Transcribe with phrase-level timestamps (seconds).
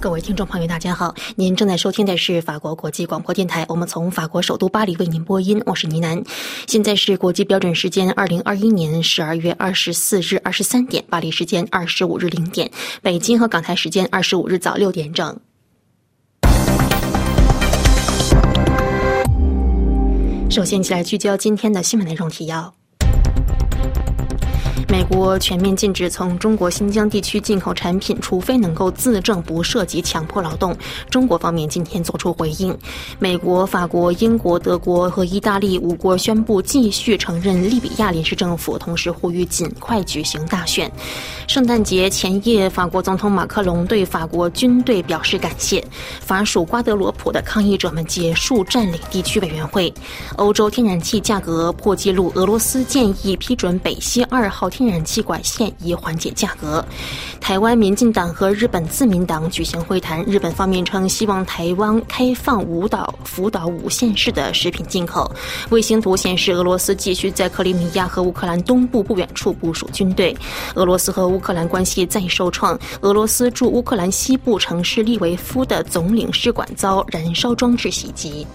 [0.00, 1.12] 各位听众朋友，大家好！
[1.34, 6.22] 您正在收听的是法国国际广播电台，我们从法国首都巴黎为您播音，我是倪楠。
[6.68, 12.70] 现在是国际标准时间二零二一年十二月二十四日二十三点，巴黎时间二十五日零点，
[13.02, 15.36] 北京和港台时间二十五日早六点整。
[20.48, 22.77] 首先，一起来聚焦今天的新闻内容提要。
[24.90, 30.74] 美国全面禁止从中国新疆地区进口产品，除非能够自证不涉及强迫劳动。
[31.10, 32.76] 中国方面今天作出回应。
[33.18, 40.90] 美国、法国、英国、德国和意大利五国宣布继续承认利比亚临时政府，同时呼吁尽快举行大选。
[41.46, 45.84] 圣诞节前夜，法国总统马克龙对法国军队表示感谢。
[46.20, 49.92] 法属瓜德罗普的抗议者们结束占领地区委员会。
[50.36, 54.70] 欧洲天然气价格破纪录，俄罗斯建议批准北溪二号。
[54.78, 56.84] 天然气管线以缓解价格。
[57.40, 65.28] 台湾民进党和日本自民党举行会谈，日本方面称希望台湾开放五岛、福岛五县市的食品进口。
[65.70, 70.36] 卫星图显示，俄罗斯继续在克里米亚和乌克兰东部不远处部署军队。
[70.76, 78.46] 俄罗斯和乌克兰关系再受创，俄罗斯驻乌克兰西部城市利维夫的总领事馆遭燃烧装置袭击。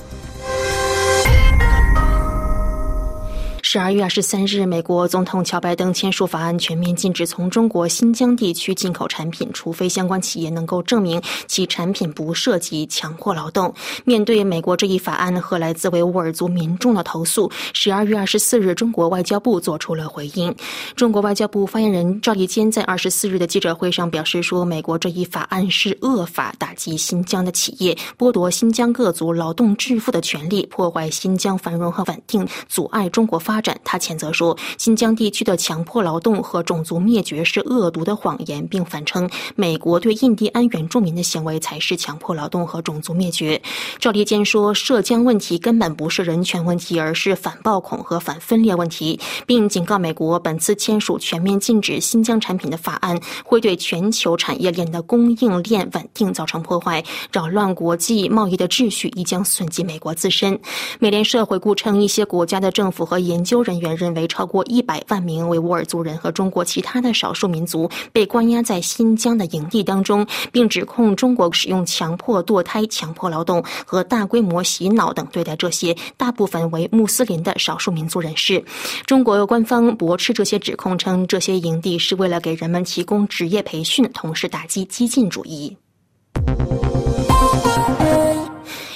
[3.73, 13.73] 十二月二十三日，美国总统乔拜登签署法案，全面禁止从中国新疆地区进口产品，除非相关企业能够证明其产品不涉及强迫劳动。
[14.05, 20.55] 面对美国这一法案和来自维吾尔族民众的投诉，十二月二十四日，中国外交部作出了回应。
[20.95, 43.61] 中国外交部发言人赵立坚在二十四日的记者会上表示说：“美国这一法案是恶法，打击新疆的企业，剥夺新疆各族劳动致富的权利，破坏新疆繁荣和稳定，阻碍中国发。”他谴责说，新疆地区的强迫劳动和种族灭绝是恶毒的谎言，并反称美国对印第安原住民的行为才是强迫劳动和种族灭绝。
[43.99, 60.59] 赵立坚说，涉疆问题根本不是人权问题，而是反暴恐和反分裂问题，并警告美国，本次签署全面禁止新疆产品的法案会对全球产业链的供应链稳定造成破坏，扰乱国际贸易的秩序，亦将损及美国自身。
[60.99, 63.52] 美联社回顾称，一些国家的政府和研究。
[63.53, 78.65] 研究人员认为，超过一百万名维吾尔族人和中国其他的少数民族被关押在新疆的营地当中，并指控中国使用强迫堕胎、强迫劳动和大规模洗脑等对待这些大部分为穆斯林的少数民族人士。
[79.05, 85.77] 中国官方驳斥这些指控，称这些营地是为了给人们提供职业培训，同时打击激进主义。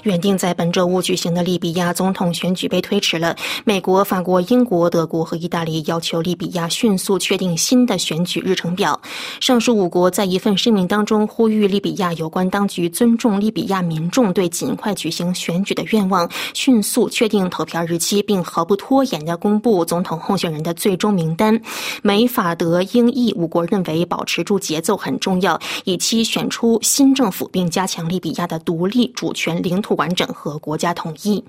[0.08, 3.36] 原定在本周五举行的利比亚总统选举被推迟了。
[3.66, 8.98] 美国、法国、英国、德国和意大利要求利比亚迅速确定新的选举日程表。
[9.42, 21.62] 上述五国在一份声明当中呼吁利比亚有关当局尊重利比亚民众对尽快举行选举的愿望，迅速确定投票日期，并毫不拖延地公布总统候选人的最终名单。
[22.02, 29.97] 美、法、德、英、意五国认为保持住节奏很重要，以期选出新政府，并加强利比亚的独立、主权、领土。
[29.98, 31.44] 完整和国家统一，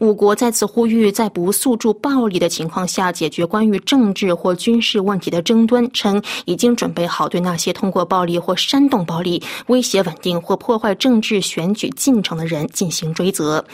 [0.00, 13.64] 五国再次呼吁在不诉诸暴力的情况下解决关于政治或军事问题的争端，称已经准备好对那些通过暴力或煽动暴力威胁稳定或破坏政治选举进程的人进行追责。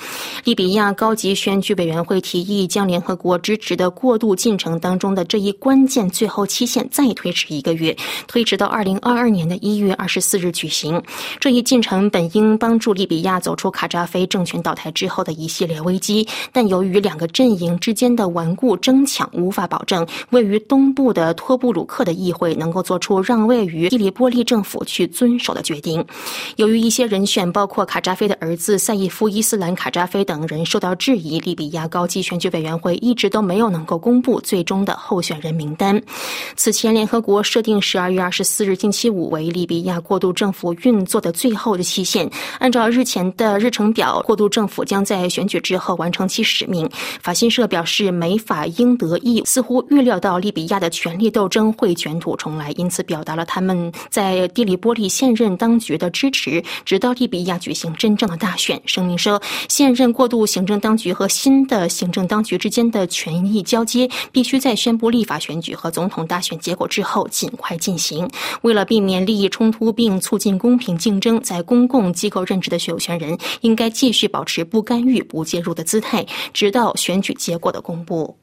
[0.44, 7.96] 利比亚高级选举委员会提议将联合国支持的过渡进程当中的这一关键最后期限再推迟一个月，
[8.26, 11.02] 推迟到二零二二年的一月二十四日举行。
[11.40, 14.17] 这一进程本应帮助利比亚走出卡扎菲。
[14.26, 26.04] 政权倒台之后的一系列危机，但由于两个阵营之间的顽固争抢，无法保证位于东部的托布鲁克的议会能够做出让位于伊利波利政府去遵守的决定。
[26.56, 36.00] 由于一些人选，包括卡扎菲的儿子赛义夫·伊斯兰·卡扎菲等人受到质疑，利比亚高级选举委员会一直都没有能够公布最终的候选人名单。
[36.54, 42.30] 此前，联合国设定十二月二十四日星期五为利比亚过渡政府运作的最后的期限。
[42.58, 43.88] 按照日前的日程。
[43.98, 46.88] 表过渡政府将在选举之后完成其使命。
[47.20, 58.80] 法新社表示，美法英德意似乎预料到利比亚的权力斗争会卷土重来，因此表达了他们在蒂里波利现任当局的支持，直到利比亚举行真正的大选。
[58.86, 68.30] 声明说，现任过渡行政当局和新的行政当局之间的权力交接必须在宣布立法选举和总统大选结果之后尽快进行。
[68.62, 73.87] 为了避免利益冲突并促进公平竞争，在公共机构任职的有权人应该。
[73.88, 78.36] 继续保持不干预、不介入的姿态，直到选举结果的公布。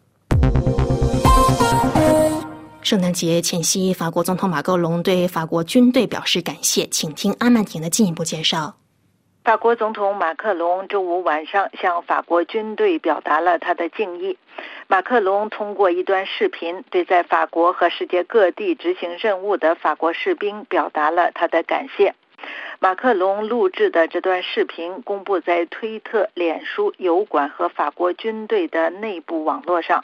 [2.81, 8.75] 圣诞节前夕，法国总统马克龙对法国军队表示感谢，请听阿曼婷的进一步介绍。
[9.43, 14.37] 法国总统马克龙周五晚上向法国军队表达了他的敬意。
[14.87, 22.15] 马克龙通过一段视频对在法国和世界各地执行任务的法国士兵表达了他的感谢。
[22.79, 30.03] 马克龙录制的这段视频公布在推特、脸书、油管和法国军队的内部网络上。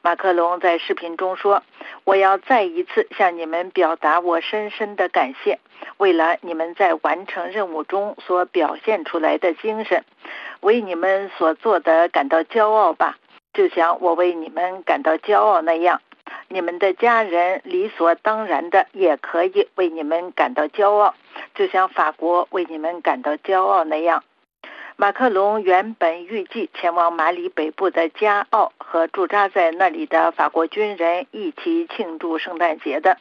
[0.00, 1.62] 马克龙在视频中说
[2.04, 5.58] ：“我要再一次向你们表达我深深的感谢，
[5.96, 10.04] 为了你们在完成任务中所表现出来的精神，
[10.60, 13.16] 为你们所做的感到骄傲吧，
[13.52, 16.00] 就像我为你们感到骄傲那样。
[16.48, 21.14] 你们的家人理所当然的也可以为你们感到骄傲，
[21.54, 24.22] 就像法国为你们感到骄傲那样。”
[24.96, 33.18] 马克龙原本预计前往马里北部的加奥和驻扎在那里的法国军人一起庆祝圣诞节的，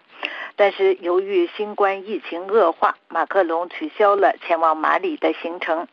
[0.56, 5.88] 但是由于新冠疫情恶化，马克龙取消了前往马里的行程。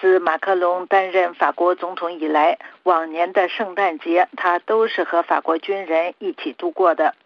[0.00, 7.16] 自马克龙担任法国总统以来，往年的圣诞节他都是和法国军人一起度过的。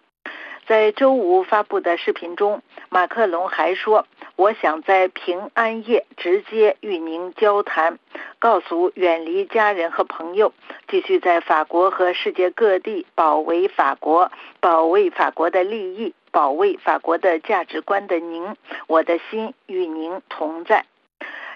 [0.67, 7.99] 在周五发布的视频中，马克龙还说：“我想在平安夜直接与您交谈，
[8.39, 10.55] 告诉远离家人和朋友，
[10.89, 14.31] 继续在法国和世界各地保卫法国、
[14.61, 20.87] 保卫法国的利益、保卫法国的价值观的您，我的心与您同在。”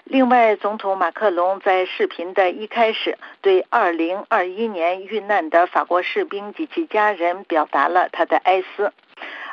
[0.09, 8.93] 另外，总统马克龙在视频的一开始，对2021年遇难的法国士兵及其家人表达了他的哀思。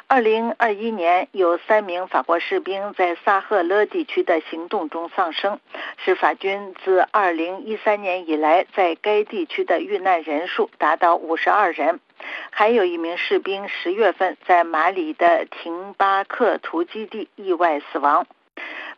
[0.09, 5.59] 2021年，有三名法国士兵在萨赫勒地区的行动中丧生，
[5.97, 12.01] 是法军自2013年以来在该地区的遇难人数达到52人。
[12.51, 18.27] 还有一名士兵十月份在马里的廷巴克图基地意外死亡。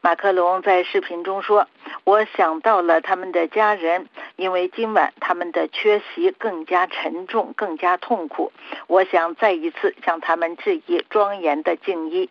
[0.01, 1.67] 马克龙在视频中说
[2.05, 8.53] ：“我想到了他们的家人，因为今晚他们的缺席更加沉重，更加痛苦。
[8.87, 12.31] 我想再一次向他们致以庄严的敬意。”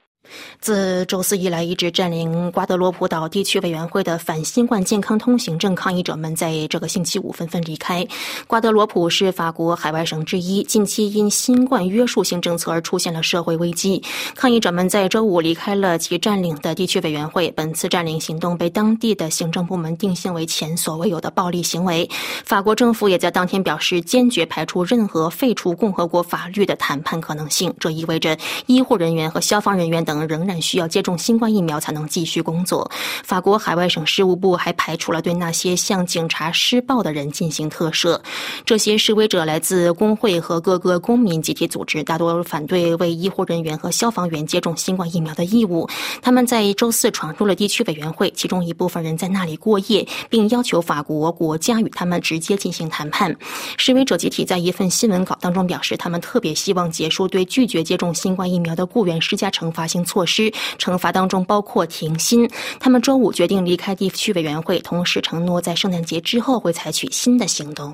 [0.59, 8.05] 自周四以来，一直占领瓜德罗普岛地区委员会的反新冠健康通行证抗议者们，在这个星期五纷纷离开。
[8.47, 14.01] 瓜德罗普是法国海外省之一，近期因新冠约束性政策而出现了社会危机。
[14.33, 17.51] 抗议者们在周五离开了其占领的地区委员会。
[17.55, 22.09] 本次占领行动被当地的行政部门定性为前所未有的暴力行为。
[22.43, 27.71] 法国政府也在当天表示，坚决排除任何废除共和国法律的谈判可能性。
[27.79, 28.35] 这意味着
[28.65, 30.14] 医护人员和消防人员等。
[30.27, 32.91] 仍然需要接种新冠疫苗才能继续工作。
[33.23, 38.19] 法国海外省事务部还排除了对那些向警察施暴的人进行特赦。
[38.63, 45.89] 这些示威者来自工会和各个公民集体组织，大多反对为医护人员和消防员接种新冠疫苗的义务。
[46.21, 53.35] 他们在周四闯入了地区委员会，其中一部分人在那里过夜，并要求法国国家与他们直接进行谈判。
[53.77, 60.04] 示威者集体在一份新闻稿当中表示，他们特别希望结束对拒绝接种新冠疫苗的雇员施加惩罚性。
[60.05, 62.49] 措施惩罚当中包括停薪。
[62.79, 67.93] 他们周五决定离开地区委员会，同时承诺在圣诞节之后会采取新的行动。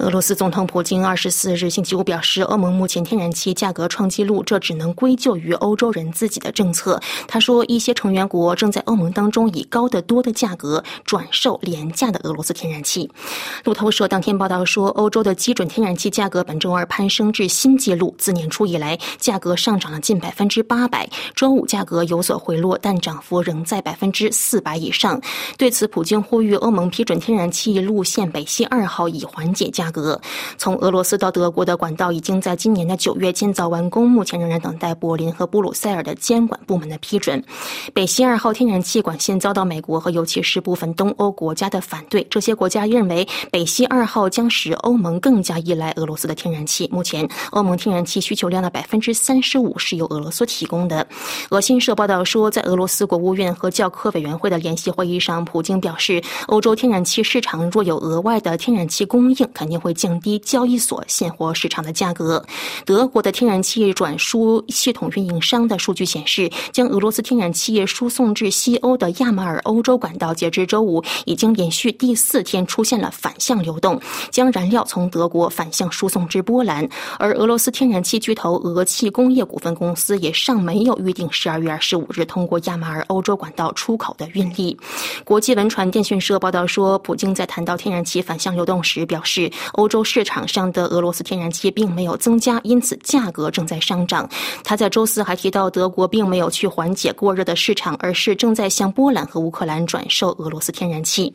[0.00, 6.98] 俄罗斯总统普京二十四日星期五表示，欧盟目前天然气价格创纪录，这只能归咎于欧洲人自己的政策。
[7.28, 13.10] 他说，一些成员国正在欧盟当中以高得多的价格转售廉价的俄罗斯天然气。
[13.62, 21.06] 路透社当天报道说，欧洲的基准天然气价格本周二攀升至新纪录，自年初以来价格上涨了近百分之八百。
[21.34, 25.20] 周五价格有所回落，但涨幅仍在百分之四百以上。
[25.58, 29.89] 对此，普京呼吁欧盟批准天然气路线北溪二号，以缓解价。
[29.90, 30.20] 格
[30.56, 37.42] 从俄罗斯到德国的管道已经在今年的九月建造完工，目前仍然等待柏林和布鲁塞尔的监管部门的批准。
[37.92, 46.88] 北溪二号天然气管线遭到美国和尤其是部分东欧国家的反对，这些国家认为北溪二号将使欧盟更加依赖俄罗斯的天然气。
[46.92, 51.04] 目前，欧盟天然气需求量的百分之三十五是由俄罗斯提供的。
[51.50, 59.79] 俄新社报道说，在俄罗斯国务院和教科委员会的联席会议上，普京表示，欧洲天然气市场若有额外的天然气供应，肯定。
[59.80, 62.44] 会降低交易所现货市场的价格。
[62.84, 76.88] 德国的天然气转输系统运营商的数据显示，将俄罗斯天然气输送至西欧的亚马尔欧洲管道，截至周五已经连续第四天出现了反向流动，将燃料从德国反向输送至波兰。
[77.18, 84.76] 而俄罗斯天然气巨头俄气工业股份公司也尚没有预定十二月二十五日通过亚马尔欧洲管道出口的运力。
[85.24, 89.50] 国际文传电讯社报道说，普京在谈到天然气反向流动时表示。
[89.72, 94.28] 欧洲市场上的俄罗斯天然气并没有增加，因此价格正在上涨。
[94.64, 101.34] 他在周四还提到，德国并没有去缓解过热的市场，而是正在向波兰和乌克兰转售俄罗斯天然气。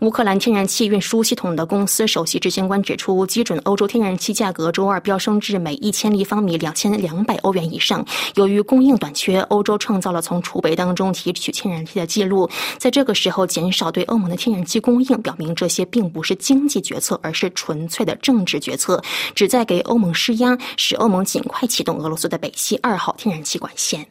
[0.00, 8.04] 乌克兰天然气运输系统的公司首席执行官指出，基准欧洲天然气价格周二飙升至每一千立方米两千两百欧元以上。
[8.34, 12.48] 由于供应短缺，欧洲创造了从储备当中提取天然气的记录。
[12.78, 19.02] 在这个时候减少对欧盟的天然气供应，表明这些并不是经济决策，而是纯纯粹的政治决策，
[19.34, 24.06] 旨在给欧盟施压，使欧盟尽快启动俄罗斯的北溪二号天然气管线。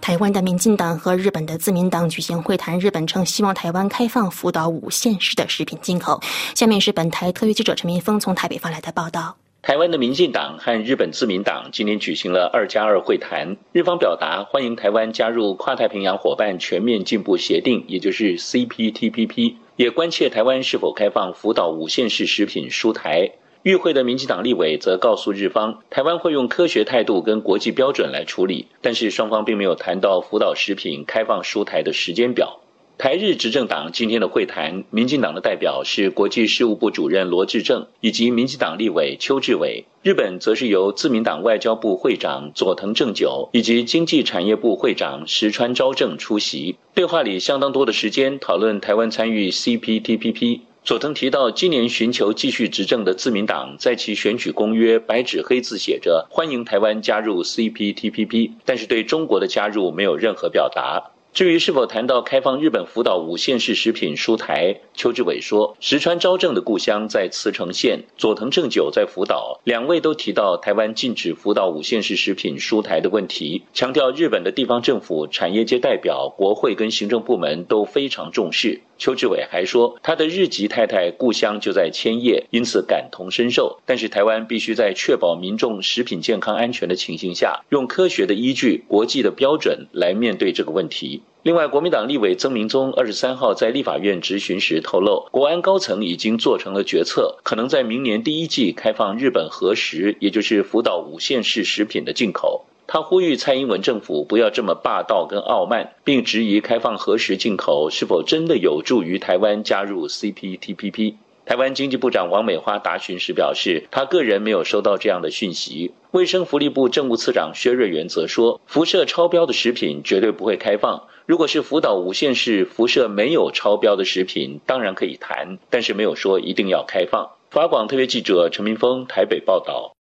[0.00, 6.20] 台湾的民进党和日本的自民党举行会谈，日本称希望台湾开放福岛五县市的食品进口。
[6.56, 9.36] 下面是本台特约记者陈明峰从台北发来的报道。
[9.62, 23.32] 台湾的民进党和日本自民党今年举行了二加二会谈，日方表达欢迎台湾加入跨太平洋伙伴全面进步协定，也就是 CPTPP，也关切台湾是否开放福岛五县市食品输台。
[23.62, 32.60] 与会的民进党立委则告诉日方，台湾会用科学态度跟国际标准来处理，但是双方并没有谈到福岛食品开放输台的时间表。
[32.98, 46.76] 台日执政党今天的会谈，民进党的代表是国际事务部主任罗志正，以及民进党立委邱志伟；日本则是由自民党外交部会长佐藤正久以及经济产业部会长石川昭正出席。
[46.94, 50.60] 对话里相当多的时间讨论台湾参与 CPTPP。
[50.82, 61.10] 佐藤提到，今年寻求继续执政的自民党在其选举公约白纸黑字写着欢迎台湾加入 CPTPP，但是对中国的加入没有任何表达。
[61.36, 78.80] 至于是否谈到开放日本福岛五县市食品输台，邱志伟说，石川昭正的故乡在茨城县，佐藤正久在福岛，两位都提到台湾禁止福岛五县市食品输台的问题，强调日本的地方政府、产业界代表、国会跟行政部门都非常重视。
[78.98, 83.78] 邱志伟还说，他的日籍太太故乡就在千叶，因此感同身受。
[83.84, 91.22] 但是台湾必须在确保民众食品健康安全的情形下，用科学的依据、国际的标准来面对这个问题。
[91.42, 102.64] 另外，国民党立委曾明宗二十三号在立法院质询时透露，国安高层已经做成了决策，可能在明年第一季开放日本核食，也就是福岛五县市食品的进口。
[102.86, 111.14] 他呼吁蔡英文政府不要这么霸道跟傲慢，并质疑开放核实进口是否真的有助于台湾加入 CPTPP。
[111.44, 115.92] 台湾经济部长王美花答询时表示，他个人没有收到这样的讯息。
[116.10, 121.04] 卫生福利部政务次长薛瑞元则说，辐射超标的食品绝对不会开放。
[121.24, 127.30] 如果是福岛五县市辐射没有超标的食品，当然可以谈，但是没有说一定要开放。
[127.50, 129.95] 法广特别记者陈明峰台北报道。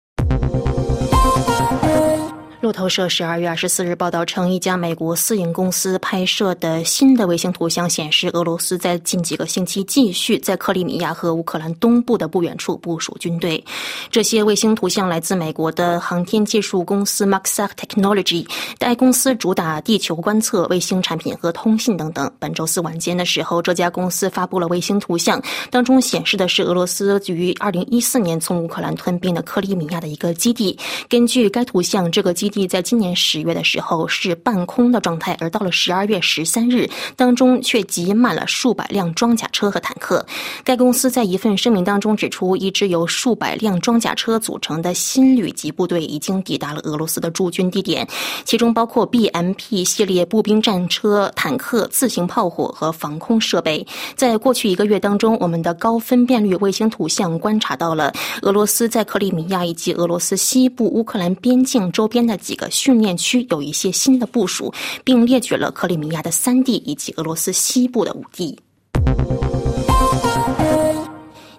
[2.63, 13.61] 路透社十二月二十四日报道称，一家美国私营公司拍摄的新的卫星图像显示，俄罗斯在近几个星期继续在克里米亚和乌克兰东部的不远处部署军队。
[14.09, 18.47] 这些卫星图像来自美国的航天技术公司 Maxar Technology，
[18.79, 22.31] 该公司主打地球观测、卫星产品和通信等等。
[22.39, 30.79] 本周四晚间的时候，这家公司发布了卫星图像，当中显示的是俄罗斯于二零一四年从乌克兰吞并的克里米亚的一个基地。
[31.09, 40.23] 根据该图像，这个基地在今年十月的时候是半空的状态，而到了十二月十三日，当中却挤满了数百辆装甲车和坦克。
[40.63, 48.07] 该公司在一份声明当中指出，一支由数百辆装甲车组成的新旅级部队已经抵达了俄罗斯的驻军地点，
[48.45, 53.85] 其中包括 BMP 系列步兵战车、坦克、自行炮火和防空设备。
[54.15, 62.37] 在过去一个月当中，我们的高分辨率卫星图像观察到了俄罗斯在克里米亚以及俄罗斯西部乌克兰边境周边的。
[62.43, 64.71] 几个训练区有一些新的部署，
[65.03, 68.59] 并列举了克里米亚的三地以及俄罗斯西部的五地。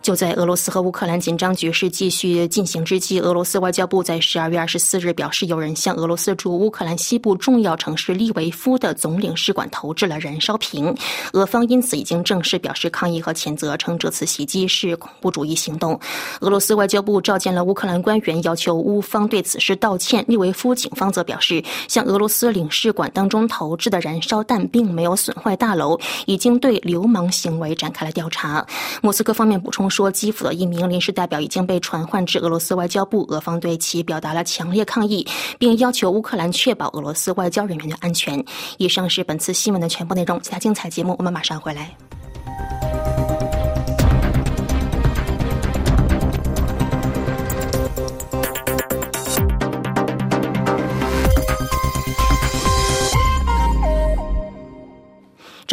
[0.04, 10.94] 就在俄罗斯和乌克兰紧张局势继续进行之际，俄罗斯外交部在十二月二十四日表示，有人向俄罗斯驻乌克兰西部重要城市利维夫的总领事馆投掷了燃烧瓶。
[11.32, 15.98] 俄方因此已经正式表示抗议和谴责，称这次袭击是恐怖主义行动。
[16.40, 20.22] 俄罗斯外交部召见了乌克兰官员，要求乌方对此事道歉。
[20.28, 28.66] 利维夫警方则表示，向俄罗斯领事馆当中投掷的燃烧弹并没有损坏大楼，已经对流氓行为展开了调查。
[29.00, 29.88] 莫斯科方面补充。
[29.94, 35.24] 说，基辅的一名临时代表已经被传唤至俄罗斯外交部，俄方对其表达了强烈抗议，
[35.56, 38.44] 并要求乌克兰确保俄罗斯外交人员的安全。
[38.78, 41.96] 以上是本次新闻的全部内容，其他精彩节目我们马上回来。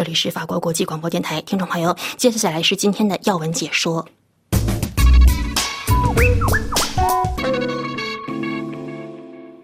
[0.01, 0.31] 这里是。
[0.31, 1.95] 法国国际广播电台听众朋友。
[2.17, 4.07] 接下来是今天的要闻解说。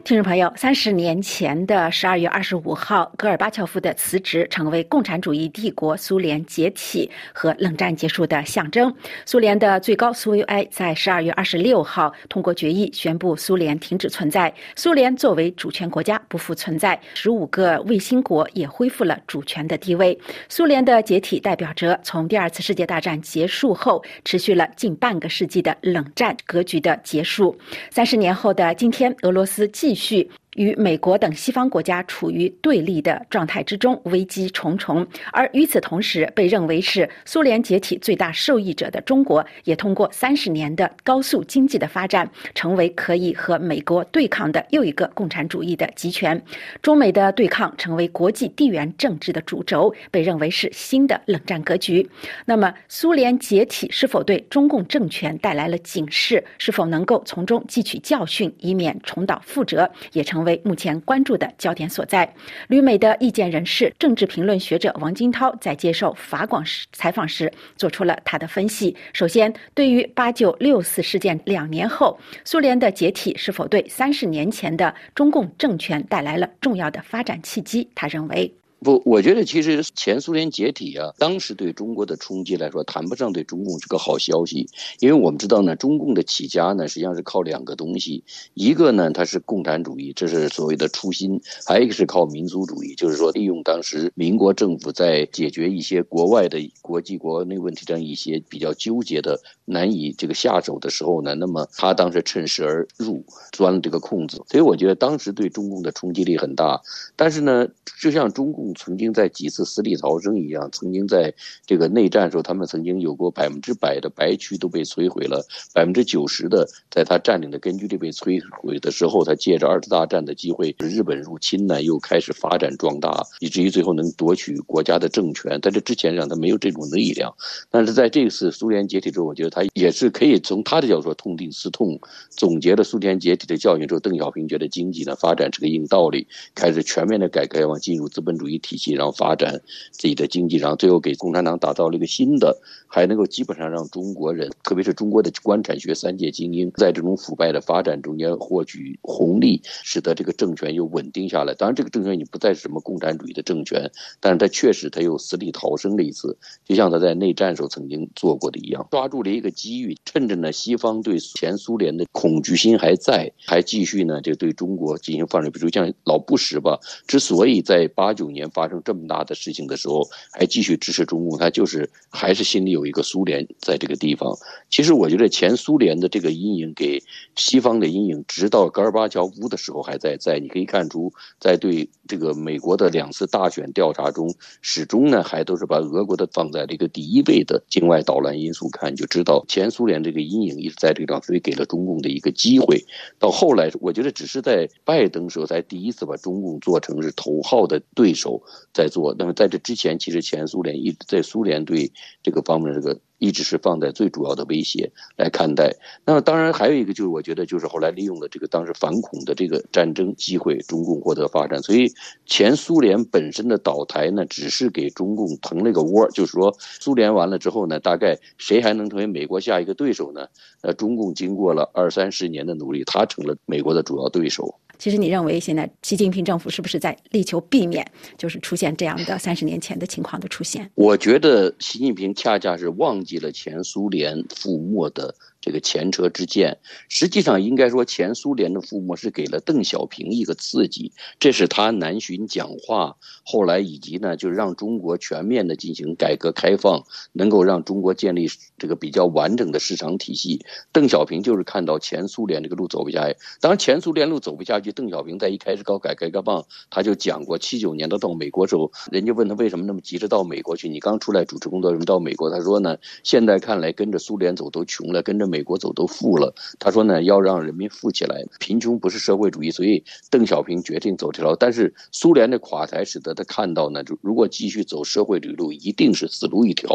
[0.08, 8.96] 听众朋友，三十年前的十二月二十五号，戈尔巴乔夫的辞职成为共产主义帝国苏联解体和冷战结束的象征。
[9.26, 20.18] 苏联的最高苏维埃在十二月二十六号通过决议宣布苏联停止存在，苏联作为主权国家不复存在，十五个卫星国也恢复了主权的地位。
[20.48, 27.54] 苏联的解体代表着从第二次世界大战结束后持续了近半个世纪的冷战格局的结束。
[27.90, 30.30] 三十年后的今天，俄罗斯继续。
[30.56, 35.06] 与美国等西方国家处于对立的状态之中，危机重重。
[35.32, 46.42] 而与此同时，被认为是苏联解体最大受益者的中国，也通过三十年的高速经济的发展，成为可以和美国对抗的又一个共产主义的集权。
[46.82, 52.10] 中美的对抗成为国际地缘政治的主轴，被认为是新的冷战格局。
[52.46, 56.44] 那么，苏联解体是否对中共政权带来了警示？
[56.58, 59.88] 是否能够从中汲取教训，以免重蹈覆辙？
[60.14, 60.48] 也成成。
[60.48, 62.34] 为目前关注的焦点所在。
[62.70, 68.96] 旅美的意见人士、政治评论学者王金涛在接受法广时采访时做出了他的分析。
[69.12, 78.50] 首先，对于八九六四事件两年后苏联的解体是否对三十年前的中共政权带来了重要的发展契机，他认为。
[78.80, 84.70] 不，我觉得其实前苏联解体啊，当时对中国的冲击来说，谈不上对中共是个好消息，
[85.00, 104.38] 因为我们知道呢，中共的起家呢，实际上是靠两个东西，一个呢，它是共产主义，这是所谓的初心；还有一个是靠民族主义，就是说利用当时民国政府在解决一些国外的国际国内问题上一些比较纠结的、难以这个下手的时候呢，那么他当时趁势而入，钻了这个空子。
[104.48, 106.80] 所以我觉得当时对中共的冲击力很大，
[107.16, 107.68] 但是呢，
[108.00, 108.67] 就像中共。
[108.74, 111.34] 曾经在几次死里逃生一样，曾经在
[111.66, 125.60] 这个内战时候，他们曾经有过百分之百的白区都被摧毁了，百分之九十的在他占领的根据地被摧毁的时候，他借着二次大战的机会，日本入侵呢，又开始发展壮大，以至于最后能夺取国家的政权。
[125.62, 127.34] 在这之前让他没有这种力量，
[127.70, 132.00] 但是在这次苏联解体之后，我觉得他也是可以从他的角度说痛定思痛，
[132.30, 138.57] 总结了苏联解体的教训之后，邓小平觉得经济呢发展是个硬道理，开始全面的改革，往进入资本主义。
[138.60, 151.54] 体系，然后发展自己的经济，然后最后给共产党打造了一个新的，还能够基本上让中国人，特别是中国的官产学三界精英，在这种腐败的发展中间获取红利，使得这个政权又稳定下来。
[151.54, 165.52] 当然，这个政权已经不再是什么共产主义的政权，但是他确实他又死里逃生了一次，就像他在内战时候曾经做过的一样，抓住了一个机遇，趁着呢西方对前苏联的恐惧心还在，还继续呢就对中国进行放水。
[165.52, 168.47] 比如像老布什吧，之所以在八九年。
[168.50, 174.38] 发生这么大的事情的时候，还继续支持中共，他就是还是心里有一个苏联在这个地方。
[174.70, 177.02] 其实我觉得前苏联的这个阴影给
[177.36, 180.40] 西方的阴影，直到戈尔巴乔夫的时候还在在。
[180.40, 192.84] 你可以看出，在对这个美国的两次大选调查中，始终呢还都是把俄国的放在了一个第一位的境外捣乱因素看，就知道前苏联这个阴影一直在这个地方，所以给了中共的一个机会。
[193.20, 198.42] 到后来，我觉得只是在拜登时候才第一次把中共做成是头号的对手。
[198.74, 201.92] 在做，那么在这之前，其实前苏联一直在苏联对
[202.22, 205.76] 这个方面这个一直是放在最主要的威胁来看待。
[206.06, 211.62] 那么当然还有一个就是，我觉得就是后来利用了这个当时反恐的这个战争机会，中共获得发展。
[211.62, 211.92] 所以
[212.26, 220.28] 前苏联本身的倒台呢，只是给中共腾了个窝，就是说苏联完了之后呢，大概谁还能成为美国下一个对手呢？
[220.62, 224.60] 呃，中共经过了二三十年的努力，他成了美国的主要对手。
[224.78, 227.86] 其实你认为现在习近平政府是不是在力求避免，
[228.18, 230.70] 就是出现这样的三十年前的情况的出现？
[230.76, 235.14] 我觉得习近平恰恰是忘记了前苏联覆没的。
[235.40, 236.58] 这个前车之鉴，
[236.90, 250.44] 实际上应该说，前苏联的覆没是给了邓小平一个刺激，这是他南巡讲话，后来以及呢，就让中国全面的进行改革开放，能够让中国建立这个比较完整的市场体系。
[250.72, 262.32] 邓小平就是看到前苏联这个路走不下去，当然前苏联路走不下去，邓小平在一开始搞改革开放，他就讲过，七九年他到美国时候，人家问他为什么那么急着到美国去，你刚出来主持工作，为什么到美国？
[262.32, 265.27] 他说呢，现在看来跟着苏联走都穷了，跟着。
[265.28, 266.34] 美国走都富了。
[266.60, 271.36] 他说呢，要让人民富起来，贫穷不是社会主义，所以邓小平决定走这条。
[271.36, 276.70] 但是苏联的垮台使得他看到呢，就如果继续走社会主义路，一定是死路一条，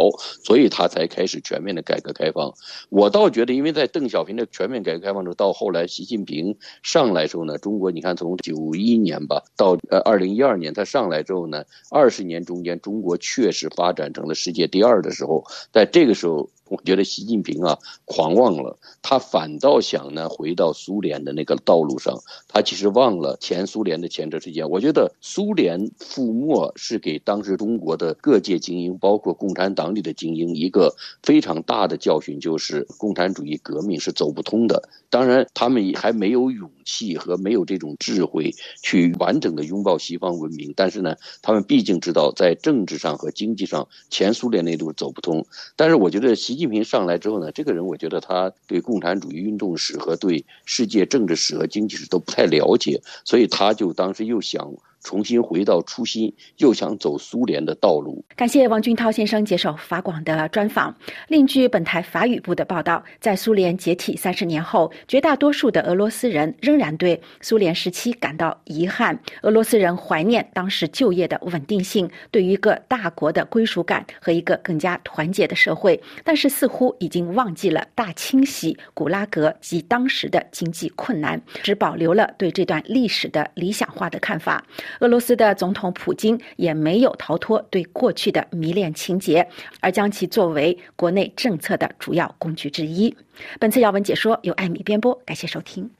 [0.45, 2.53] 所以他才开始全面的改革开放。
[2.91, 16.49] 我倒觉得，因为在邓小平的全面改革开放之后，到后来习近平上来之后呢，中国你看从九一年吧到呃二零一二年他上来之后呢，二十年中间中国确实发展成了世界第二的时候，在这个时候。
[16.73, 24.71] 我觉得习近平啊狂妄了，他反倒想呢回到苏联的那个道路上，他其实忘了前苏联的前车之鉴。
[24.71, 34.89] 我觉得苏联覆没是给当时中国的各界精英，包括共产党里的精英一个非常大的教训，就是共产主义革命是走不通的。
[35.11, 38.51] 当然，他们还没有勇气和没有这种智慧
[38.83, 45.45] 去完整的拥抱西方文明，但是呢，他们毕竟知道在政治上和经济上前苏联那路走不通。
[45.77, 46.63] 但是我觉得习。
[46.63, 54.73] 近平上来之后呢，这个人我觉得他对共产主义运动史和对世界政治史和经济史都不太了解，所以他就当时又想。
[55.03, 58.25] 重新回到初心，又想走苏联的道路。
[58.37, 60.95] 感谢王俊涛先生接受法广的专访。
[61.29, 69.19] 另据本台法语部的报道，在苏联解体三十年后，绝大多数的俄罗斯人仍然对苏联时期感到遗憾。
[69.43, 84.65] 俄罗斯人怀念当时就业的稳定性，对于一个大国的归属感和一个更加团结的社会，但是似乎已经忘记了大清洗、古拉格及当时的经济困难，只保留了对这段历史的理想化的看法。
[85.01, 89.49] 俄罗斯的总统普京也没有逃脱对过去的迷恋情节，
[89.81, 93.15] 而将其作为国内政策的主要工具之一。
[93.59, 95.91] 本次要闻解说由艾米编播，感谢收听。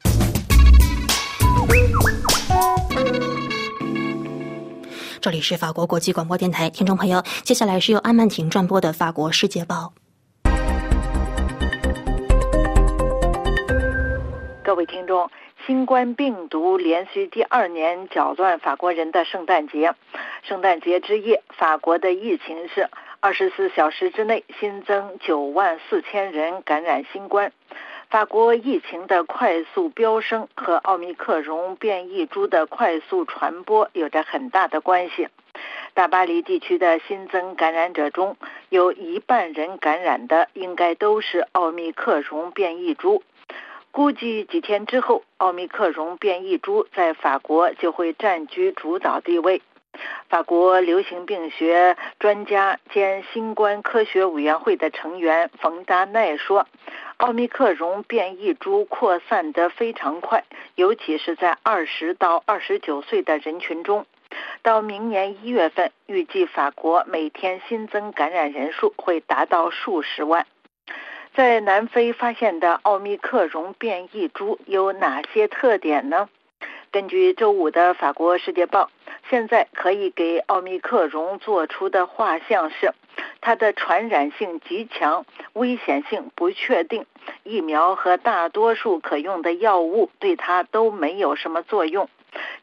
[5.19, 9.93] 这里是法国国际广播电台，听众朋友，接下来是由安曼婷转播的法国世界报。
[14.63, 15.29] 各位听众。
[15.65, 19.93] 新冠病毒连续第二年搅乱法国人的圣诞节。
[20.41, 22.89] 圣诞节之夜，法国的疫情是
[23.21, 27.53] 二十四小时之内新增九万四千人感染新冠。
[28.09, 35.29] 法国疫情的快速飙升和奥密克戎变异株的快速传播有着很大的关系。
[35.93, 38.35] 大巴黎地区的新增感染者中
[38.67, 43.23] 有一半人感染的应该都是奥密克戎变异株。
[43.93, 49.61] 估计几天之后，奥密克戎变异株在法国就会占据主导地位。
[50.27, 56.65] 法国流行病学专家兼新冠科学委员会的成员冯达奈说
[57.17, 64.07] ：“奥密克戎变异株扩散得非常快，尤其是在二十到二十九岁的人群中。
[64.63, 70.47] 到明年一月份，预计法国每天新增感染人数会达到数十万。”
[71.35, 76.29] 在南非发现的奥密克戎变异株有哪些特点呢？
[76.91, 78.91] 根据周五的《法国世界报》，
[79.31, 82.93] 现在可以给奥密克戎做出的画像是：
[83.41, 87.07] 它的传染性极强，危险性不确定，
[87.41, 92.09] 疫苗和大多数可用的药物对它都没有什么作用，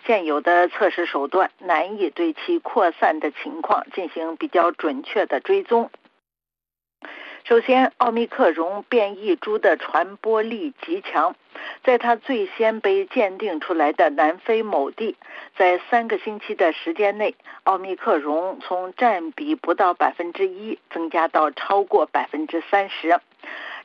[0.06, 5.90] 现有的测试手段难以对其扩散的情况进行比较准确的追踪。
[7.44, 11.34] 首先，奥密克戎变异株的传播力极强，
[11.82, 15.16] 在它最先被鉴定出来的南非某地，
[15.56, 23.18] 在三个星期的时间内，奥密克戎从占比不到百分之一增加到超过百分之三十，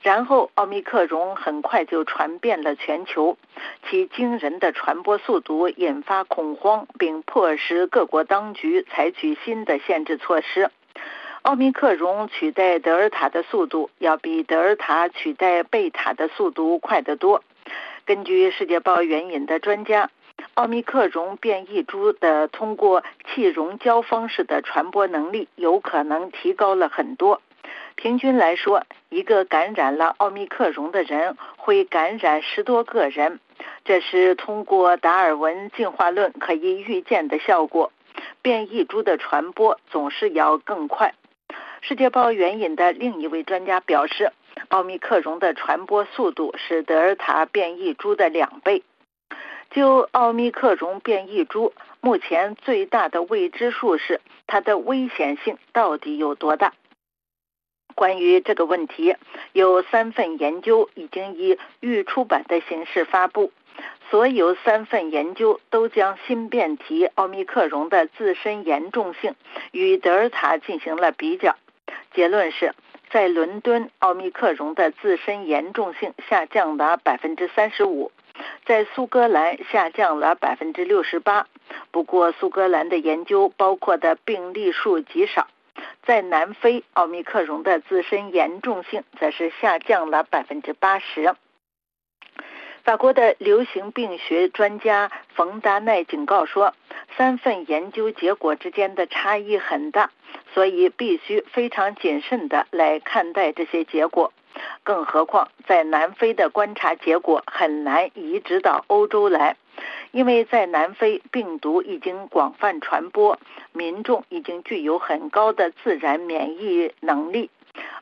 [0.02, 3.36] 然后奥密克戎很快就传遍了全球，
[3.89, 10.70] 其惊人的传播速度引发恐慌，并迫使各国当局采取新的限制措施。
[11.45, 17.43] 奥密克戎取代德尔塔的速度要比德尔塔取代贝塔的速度快得多。
[18.03, 20.10] 根据《世界报》援引的专家，
[20.55, 27.39] 奥密克戎变异株的通过气溶胶方式的传播能力有可能提高了很多。
[27.93, 33.39] 平均来说，一个感染了奥密克戎的人会感染十多个人，
[33.84, 37.91] 这是通过达尔文进化论可以预见的效果。
[38.41, 41.13] 变异株的传播总是要更快。
[41.88, 44.32] 世界报援引的另一位专家表示，
[44.69, 48.82] 奥密克戎的传播速度是德尔塔变异株的两倍。
[49.69, 56.74] 就奥密克戎变异株，目前最大的未知数是它的危险性到底有多大。
[57.93, 59.15] 关于这个问题，
[59.54, 63.52] 有三份研究已经以预出版的形式发布。
[64.10, 69.36] 所有三份研究都将新变体奥密克戎的自身严重性
[69.71, 71.56] 与德尔塔进行了比较。
[72.13, 72.74] 结论是，
[73.10, 78.12] 在伦敦，奥密克戎的自身严重性下降了百分之三十五，
[78.65, 81.48] 在苏格兰下降了百分之六十八。
[81.91, 85.48] 不过，苏格兰的研究包括的病例数极少。
[86.04, 91.36] 在南非，奥密克戎的自身严重性则是下降了百分之八十。
[92.86, 96.76] 法国的流行病学专家冯达奈警告说，
[97.17, 100.12] 三份研究结果之间的差异很大，
[100.54, 104.32] 所以必须非常谨慎地来看待这些结果。
[104.84, 109.58] 更何况，在南非的观察结果很难移植到欧洲来，
[110.12, 113.39] 因为在南非病毒已经广泛传播，
[113.74, 117.50] 民众已经具有很高的自然免疫能力，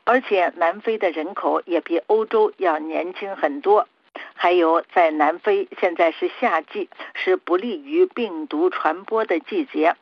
[0.04, 3.88] 而且南非的人口也比欧洲要年轻很多。
[4.34, 9.96] 还有，在南非现在是夏季，是不利于病毒传播的季节，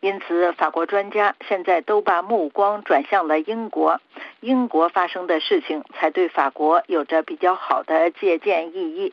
[0.00, 4.00] 因此法国专家现在都把目光转向了英国。
[4.40, 9.12] 英国发生的事情才对法国有着比较好的借鉴意义。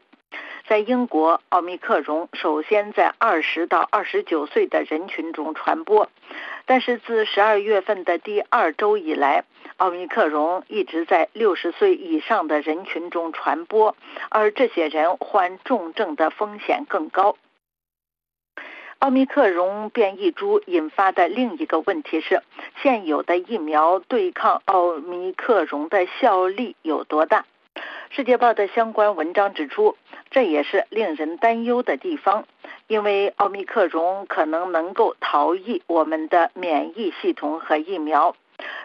[0.67, 6.09] 在英国，奥密克戎首先在二十到二十九岁的人群中传播，
[6.65, 9.45] 但是自十二月份的第二周以来。
[9.77, 13.95] 奥密克戎一直在六十岁以上的人群中传播，
[14.29, 17.37] 而这些人患重症的风险更高。
[18.99, 22.43] 奥密克戎变异株引发的另一个问题是，
[22.83, 27.45] 现有的疫苗对抗奥密克戎的效力有多大？
[28.09, 29.95] 世界报的相关文章指出，
[30.31, 32.45] 这也是令人担忧的地方，
[32.87, 38.35] 因为奥密克戎可能能够逃逸我们的免疫系统和疫苗。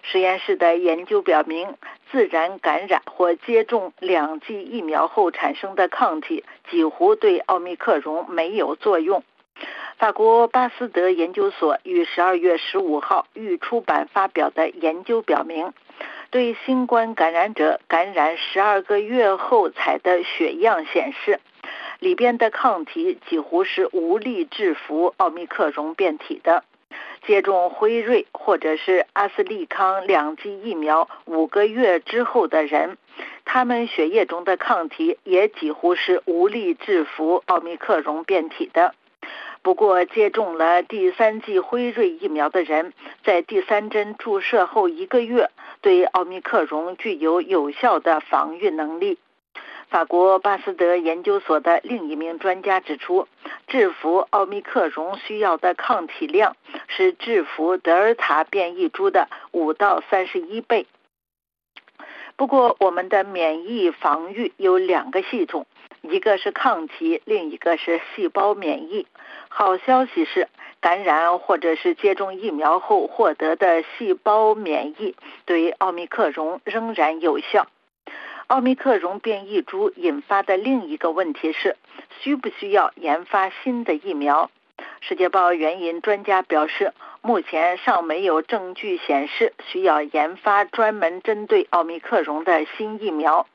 [0.02, 1.74] 实验室的研究表明，
[2.10, 9.24] 自然感染或接种两剂疫苗后产生的抗体几乎对奥密克戎没有作用。
[9.98, 15.72] 法国巴斯德研究所于十二月十五号预出版发表的研究表明，
[16.34, 21.38] 对新冠感染者感染十二个月后采的血样显示，
[22.00, 26.64] 里边的抗体几乎是无力制服奥密克戎变体的。
[27.24, 32.98] 接种辉瑞或者是阿斯利康两剂疫苗五个月之后的人，
[33.44, 38.92] 他们血液中的抗体也几乎是无力制服奥密克戎变体的。
[39.64, 42.92] 不过，接种了第三剂辉瑞疫苗的人，
[43.24, 45.48] 在第三针注射后一个月，
[45.80, 49.16] 对奥密克戎具有有效的防御能力。
[49.88, 53.26] 法国巴斯德研究所的另一名专家指出，
[53.66, 60.86] 制服奥密克戎需要的抗体量是制服德尔塔变异株的五到三十一倍。
[62.36, 65.66] 不过，我们的免疫防御有两个系统，
[66.02, 69.06] 一个是抗体，另一个是细胞免疫。
[69.56, 70.48] 好消息是，
[70.80, 75.14] 感染或者是接种疫苗后获得的细胞免疫
[75.46, 77.68] 对奥密克戎仍然有效。
[78.48, 81.76] 奥密克戎变异株引发的另一个问题是，
[82.18, 84.50] 需不需要研发新的疫苗？
[85.00, 93.46] 世界报援引专家表示，目前尚没有证据显示需要研发专门针对奥密克戎的新疫苗。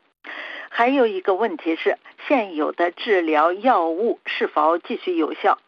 [0.69, 5.59] 还有一个问题是，现有的治疗药物是否继续有效？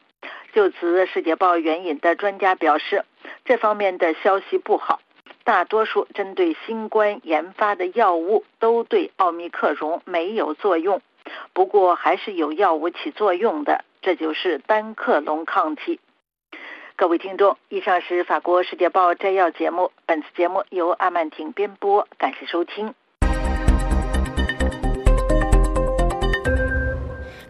[0.53, 3.05] 就此，世界报援引的专家表示，
[3.45, 4.99] 这方面的消息不好。
[5.43, 11.01] 大多数针对新冠研发的药物都对奥密克戎没有作用，
[11.53, 15.99] 不过还是有药物起作用的，这就是单克隆抗体。
[16.95, 22.93] 各位听众，以上是法国《世界报》摘要节目，本次节目由阿曼婷编播，感谢收听。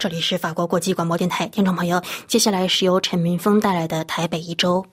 [0.01, 4.83] 这里是法国国际广播电台，听众朋友，接下来是由陈明峰带来的《台北一周》。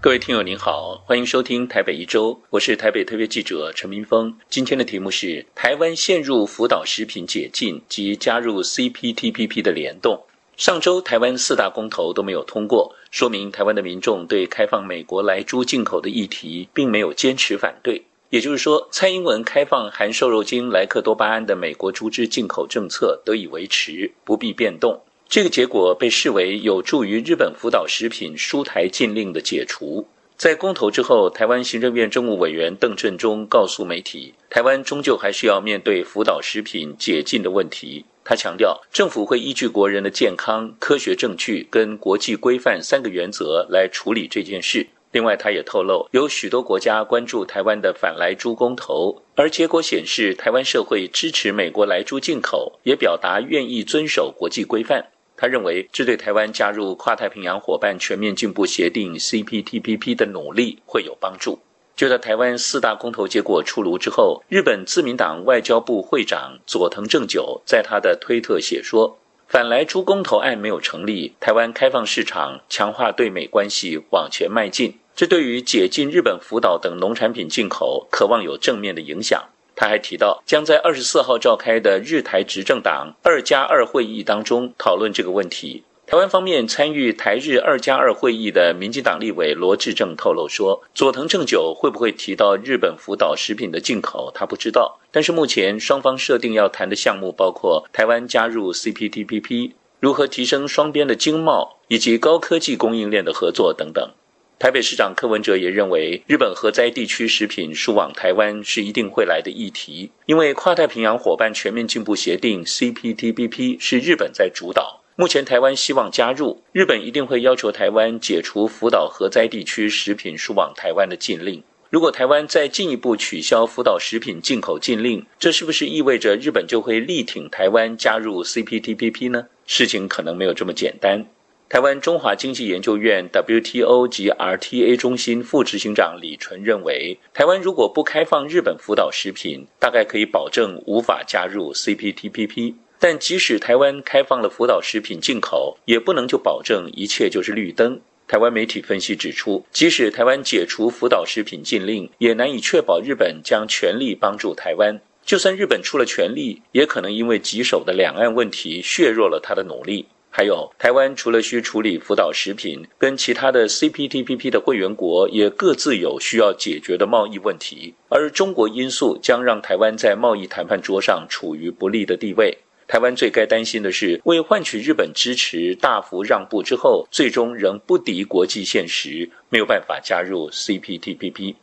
[0.00, 4.36] 各位听友您好，欢迎收听台北一周，我是台北特别记者陈明峰。
[4.48, 10.24] 今天的题目是台湾陷入福岛食品解禁及加入 CPTPP 的联动。
[10.56, 18.02] 上周台湾四大公投都没有通过，说明台湾的民众对开放美国来猪进口的议题并没有坚持反对。
[18.30, 25.00] 也就是说，蔡英文开放含瘦肉精莱克多巴胺的美国猪只进口政策得以维持，不必变动。
[25.28, 30.06] 这个结果被视为有助于日本福岛食品输台禁令的解除。
[30.36, 38.04] 在公投之后，台湾行政院政务委员邓振中告诉媒体，台湾终究还是要面对福岛食品解禁的问题。
[38.24, 44.86] 他强调，政府会依据国人的健康、科学证据跟国际规范三个原则来处理这件事。
[45.18, 55.04] 另外，他也透露，有许多国家关注台湾的反来猪公投，而结果显示，台湾社会支持美国来猪进口，也表达愿意遵守国际规范。
[55.36, 61.58] 他认为这对台湾加入跨太平洋伙伴全面进步协定 （CPTPP） 的努力会有帮助。
[61.96, 69.18] 就在台湾四大公投结果出炉之后，日本自民党外交部会长佐藤正久在他的推特写说
[69.50, 79.42] ：“反来猪公投案没有成立，台湾开放市场、强化对美关系往前迈进，这对于解禁日本福岛等农产品进口，渴望有正面的影响。”
[79.74, 85.82] 他还提到，将在二十四号召开的日台执政党二加二会议当中讨论这个问题。
[86.06, 95.00] 台湾方面参与台日二加二会议的民进党立委罗志正透露说，佐藤正久会不会提到日本福岛食品的进口，他不知道。
[95.10, 104.08] 但是目前双方设定要谈的项目包括台湾加入 CPTPP、如何提升双边的经贸以及高科技供应链的合作等等。
[104.58, 115.00] 台北市长柯文哲也认为，日本核灾地区食品输往台湾是一定会来的议题，因为跨太平洋伙伴全面进步协定 （CPTPP） 是日本在主导。
[115.14, 121.62] 目前台湾希望加入，日本一定会要求台湾解除福岛核灾地区食品输往台湾的禁令。
[121.88, 129.46] 如果台湾再进一步取消福岛食品进口禁令，这是不是意味着日本就会力挺台湾加入 CPTPP 呢？
[129.66, 131.24] 事情可能没有这么简单。
[131.68, 142.72] 台湾中华经济研究院 WTO 及 RTA 中心副执行长李纯认为，台湾如果不开放日本福岛食品，大概可以保证无法加入 CPTPP。
[142.98, 148.00] 但即使台湾开放了福岛食品进口，也不能就保证一切就是绿灯。
[148.26, 154.98] 台湾媒体分析指出，即使台湾解除福岛食品禁令，也难以确保日本将全力帮助台湾。
[155.22, 160.06] 就算日本出了全力，也可能因为棘手的两岸问题削弱了他的努力。
[160.38, 172.56] 还有，台湾除了需处理福岛食品，跟其他的 CPTPP 的会员国也各自有需要解决的贸易问题，而中国因素将让台湾在贸易谈判桌上处于不利的地位。
[172.86, 181.56] 台湾最该担心的是，为换取日本支持大幅让步之后，最终仍不敌国际现实，没有办法加入 CPTPP。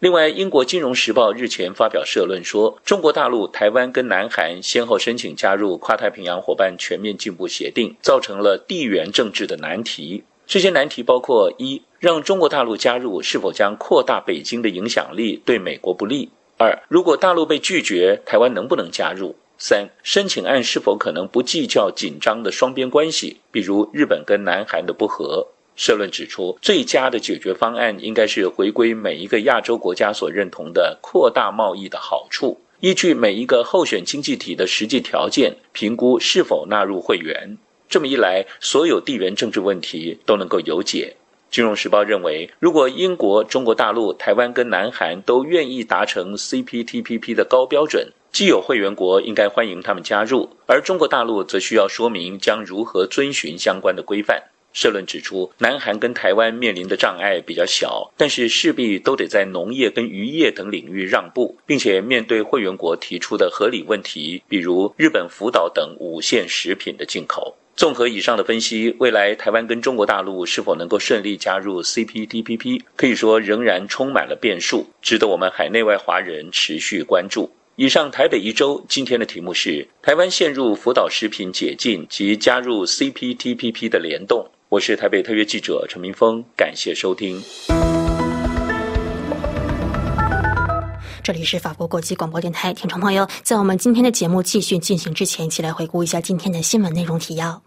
[0.00, 10.24] 另外，英国《金融时报》日前发表社论说，中国大陆、台湾跟南韩先后申请加入跨太平洋伙伴全面进步协定，造成了地缘政治的难题。
[10.46, 19.36] 这些难题包括：一、让中国大陆加入是否将扩大北京的影响力，对美国不利；二、如果大陆被拒绝，台湾能不能加入？
[19.58, 25.48] 三、申请案是否可能不计较紧张的双边关系，比如日本跟南韩的不和？
[25.80, 37.56] 社论指出，最佳的解决方案应该是回归每一个亚洲国家所认同的扩大贸易的好处，依据每一个候选经济体的实际条件，评估是否纳入会员。
[37.88, 41.16] 这么一来，所有地缘政治问题都能够有解。
[41.50, 54.42] 金融时报认为，如果英国、中国大陆、台湾跟南韩都愿意达成 CPTPP 的高标准，既有会员国应该欢迎他们加入，而中国大陆则需要说明将如何遵循相关的规范。
[54.72, 67.56] 社论指出，南韩跟台湾面临的障碍比较小，但是势必都得在农业跟渔业等领域让步，并且面对会员国提出的合理问题，比如日本福岛等五线食品的进口。
[67.76, 77.50] 综合以上的分析，未来台湾跟中国大陆是否能够顺利加入 CPTPP，可以说仍然充满了变数，值得我们海内外华人持续关注。
[77.76, 84.46] 以上台北一周今天的题目是：台湾陷入福岛食品解禁及加入 CPTPP 的联动。
[84.70, 87.42] 我是台北特约记者陈明峰，感谢收听。
[91.24, 97.60] 这里是法国国际广播电台，听众朋友，在我们今天的节目继续进行之前，一起来回顾一下今天的新闻内容提要。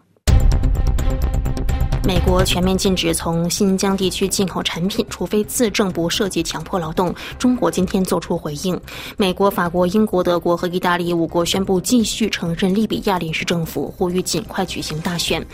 [2.06, 7.14] 美国全面禁止从新疆地区进口产品，除非自证不涉及强迫劳动。
[7.38, 8.78] 中国今天作出回应。
[9.16, 15.44] 美国、法国、英国、德国和意大利五国宣布继续承认利比亚临时政府，呼吁尽快举行大选。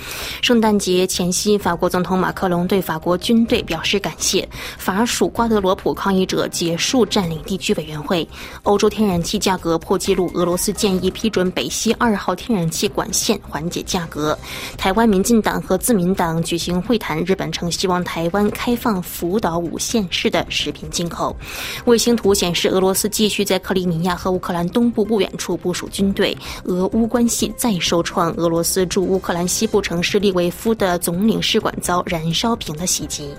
[0.43, 4.47] 圣诞节前夕，法国总统马克龙对法国军队表示感谢。
[4.77, 8.29] 法属瓜德罗普抗议者结束占领地区委员会。
[8.65, 14.37] 欧洲天然气价格破纪录，俄罗斯建议批准北溪二号天然气管线缓解价格。
[14.77, 16.40] 台湾民进党和自民党。
[16.43, 21.37] 举行会谈，日本称希望台湾开放福岛五县市的食品进口。
[21.85, 26.37] 卫星图显示，俄罗斯继续在克里米亚和乌克兰东部不远处部署军队。
[26.65, 33.35] 俄乌关系再受创，俄罗斯驻乌克兰西部城市利维夫的总领事馆遭燃烧瓶的袭击。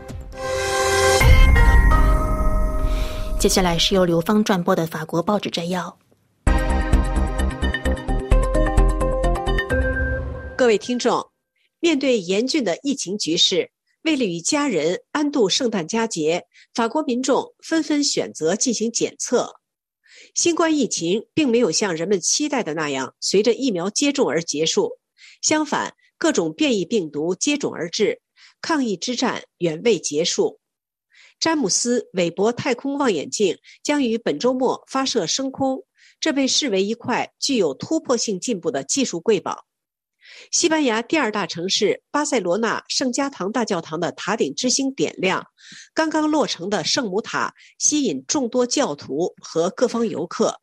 [3.40, 5.98] 接下来是由刘芳转播的法国报纸摘要。
[10.56, 11.31] 各位听众。
[11.82, 13.71] 面对严峻的疫情局势，
[14.04, 19.56] 为了与家人安度圣诞佳节，法国民众纷纷选择进行检测。
[20.36, 25.00] 新冠疫情并没有像人们期待的那样随着疫苗接种而结束，
[25.42, 28.21] 相反，各种变异病毒接踵而至，
[28.62, 30.60] 抗疫之战远未结束。
[31.40, 35.84] 詹姆斯·韦伯太空望远镜将于本周末发射升空，
[36.19, 39.65] 这被视为一块具有突破性进步的技术瑰宝。
[40.52, 45.46] 西班牙第二大城市巴塞罗那圣家堂大教堂的塔顶之星点亮，
[45.94, 50.60] 刚刚落成的圣母塔吸引众多教徒和各方游客。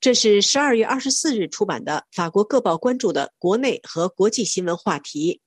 [0.00, 5.40] 这是十二月二十四日出版的法国各报关注的国内和国际新闻话题。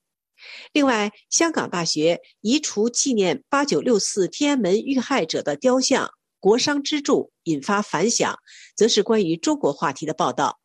[0.74, 8.38] 另外，香港大学移除纪念八九六四天安门遇害者的雕像“国殇之柱”，引发反响，
[8.76, 10.60] 则是关于中国话题的报道。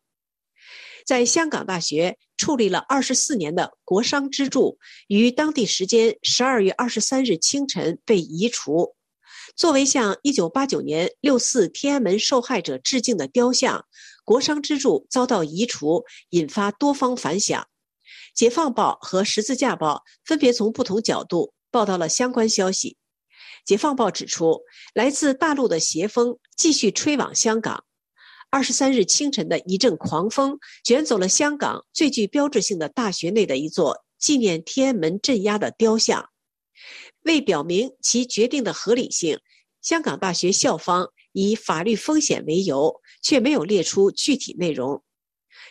[1.05, 8.95] 在香港大学矗立了二十四年的国殇之柱，于当地时间十二月二十三日清晨被移除。
[9.57, 13.85] 作为向一九八九年六四天安门受害者致敬的雕像，
[14.23, 17.67] 国殇之柱遭到移除，引发多方反响。
[18.33, 22.95] 解放报和十字架报分别从不同角度报道了相关消息。
[23.65, 24.61] 解放报指出，
[24.93, 27.83] 来自大陆的邪风继续吹往香港。
[28.51, 36.29] 二十三日清晨的一阵狂风卷走了香港最具标志性的大学内的一座纪念天安门镇压的雕像。
[37.23, 39.39] 为表明其决定的合理性，
[39.81, 45.03] 香港大学校方以法律风险为由，却没有列出具体内容。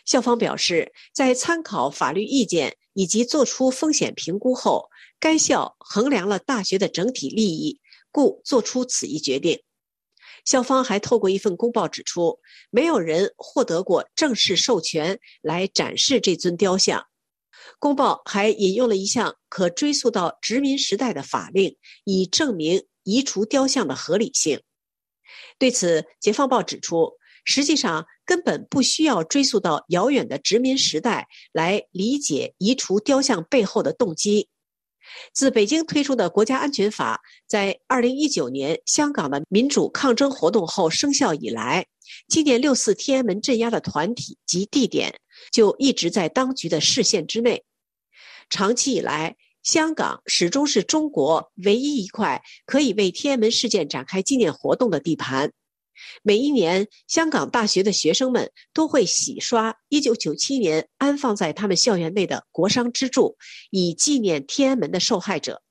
[0.04, 7.80] 校方表示，在参考法律意见以及做出风险评估后，该校衡量了大学的整体利益，
[8.12, 9.60] 故作出此一决定。
[10.48, 12.40] 校方还透过一份公报指出，
[12.70, 17.04] 没有人获得过正式授权来展示这尊雕像。
[17.78, 24.62] 公报还引用了一项可追溯到殖民时代的法令，以证明移除雕像的合理性。
[25.58, 27.12] 对此，《解放报》指出，
[27.44, 34.48] 实际上根本不需要追溯到遥远的殖民时代来理解移除雕像背后的动机。
[35.32, 41.86] 自北京推出的国家安全法在二零一九年香港的民主抗争活动后生效以来，
[42.28, 45.20] 纪念六四天安门镇压的团体及地点
[45.52, 47.64] 就一直在当局的视线之内。
[48.50, 55.52] 长期以来，香港始终是中国唯一一块可以为天安门事件展开纪念活动的地盘。
[56.22, 63.36] 每一年，香港大学的学生们都会洗刷1997年安放在他们校园内的国殇之柱，
[63.70, 65.62] 以纪念天安门的受害者。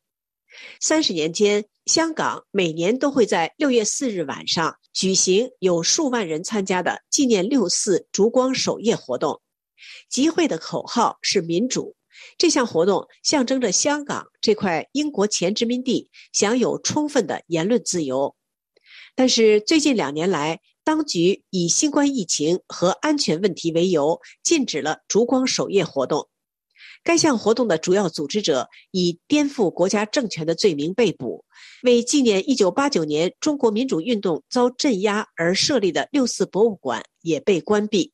[0.79, 9.41] 三十年间，香港每年都会在6月4日晚上举行有数万人参加的纪念六四烛光守夜活动，
[10.09, 11.95] 集会的口号是民主。
[12.39, 18.35] 这项活动象征着香港这块英国前殖民地享有充分的言论自由。
[19.17, 26.29] 但是最近两年来，当局以新冠疫情和安全问题为由，禁止了烛光守夜活动。
[27.03, 31.43] 该项活动的主要组织者以颠覆国家政权的罪名被捕。
[31.81, 38.13] 为纪念1989年中国民主运动遭镇压而设立的六四博物馆也被关闭。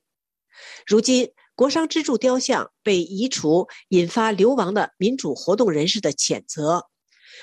[0.87, 6.87] 如今，国殇之柱雕像被移除，引发流亡的民主活动人士的谴责。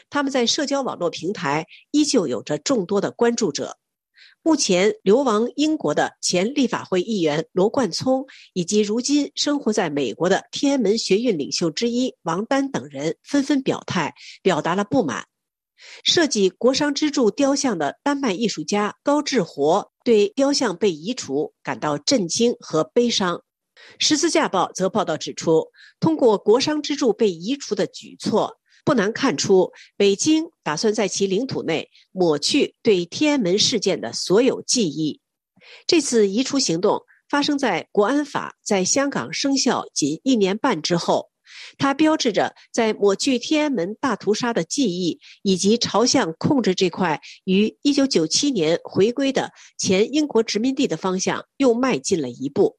[0.09, 3.76] 他们在社交网络平台依旧有着众多的关注者。
[4.42, 8.24] 目前流亡英国的前立法会议员罗冠聪，
[8.55, 15.26] 以及如今生活在美国的天安门学运领袖之一王丹等人纷纷表态，表达了不满。
[16.05, 23.42] 设计国殇之柱雕像的丹麦艺术家高志活对雕像被移除感到震惊和悲伤。
[23.98, 28.59] 十字架报则报道指出，通过国殇之柱被移除的举措。
[28.91, 35.20] 不难看出，北京打算在其领土内抹去对天安门事件的所有记忆。
[35.86, 41.30] 这次移除行动发生在国安法在香港生效仅一年半之后，
[41.78, 52.76] 它标志着在抹去天安门大屠杀的记忆，以及朝向控制这块于1997年回归的前英国殖民地的方向又迈进了一步。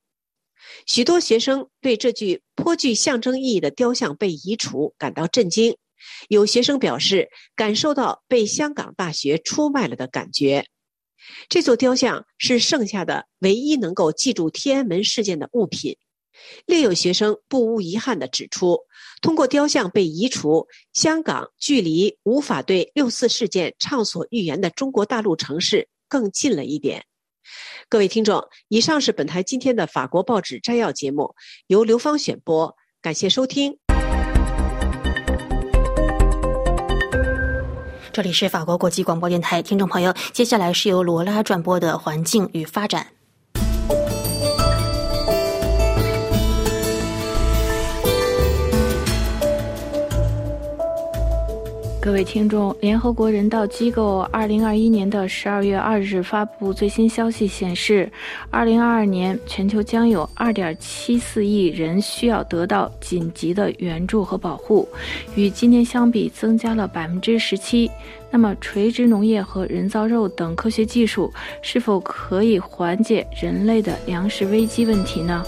[0.86, 5.78] 许多学生对这具颇具象征意义的雕像被移除感到震惊。
[6.30, 10.66] 有学生表示，感受到被香港大学出卖了的感觉。
[11.49, 15.97] 这座雕像是剩下的唯一能够记住天安门事件的物品。
[16.66, 18.80] 另有学生不无遗憾地指出，
[19.22, 27.06] 通过雕像被移除，香港距离无法对六四事件畅所欲言的中国大陆城市更近了一点。
[27.89, 31.36] 各位听众，以上是本台今天的法国报纸摘要节目，
[31.68, 33.78] 由刘芳选播，感谢收听。
[38.14, 43.07] 这里是法国国际广播电台，听众朋友，接下来是由罗拉转播的环境与发展。
[52.02, 58.12] 各位听众，联合国人道机构二零二一年的十二月二日发布最新消息显示，
[58.49, 64.89] 二零二二年全球将有二点七四亿人需要得到紧急的援助和保护，
[65.36, 67.89] 与今年相比增加了百分之十七。
[68.32, 71.32] 那么，垂直农业和人造肉等科学技术
[71.62, 75.45] 是否可以缓解人类的粮食危机问题呢？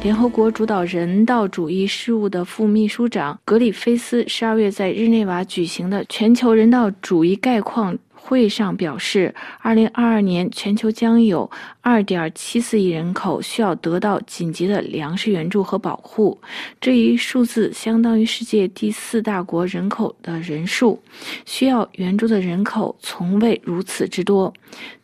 [0.00, 16.38] 联合国主导人道主义事务的副秘书长格里菲斯十二月在日内瓦举行的全球人道主义概况会上表示，二零二二年全球将有二点七四亿人口需要得到紧急的粮食援助和保护，
[16.80, 21.00] 这一数字相当于世界第四大国人口的人数，
[21.44, 24.52] 需要援助的人口从未如此之多。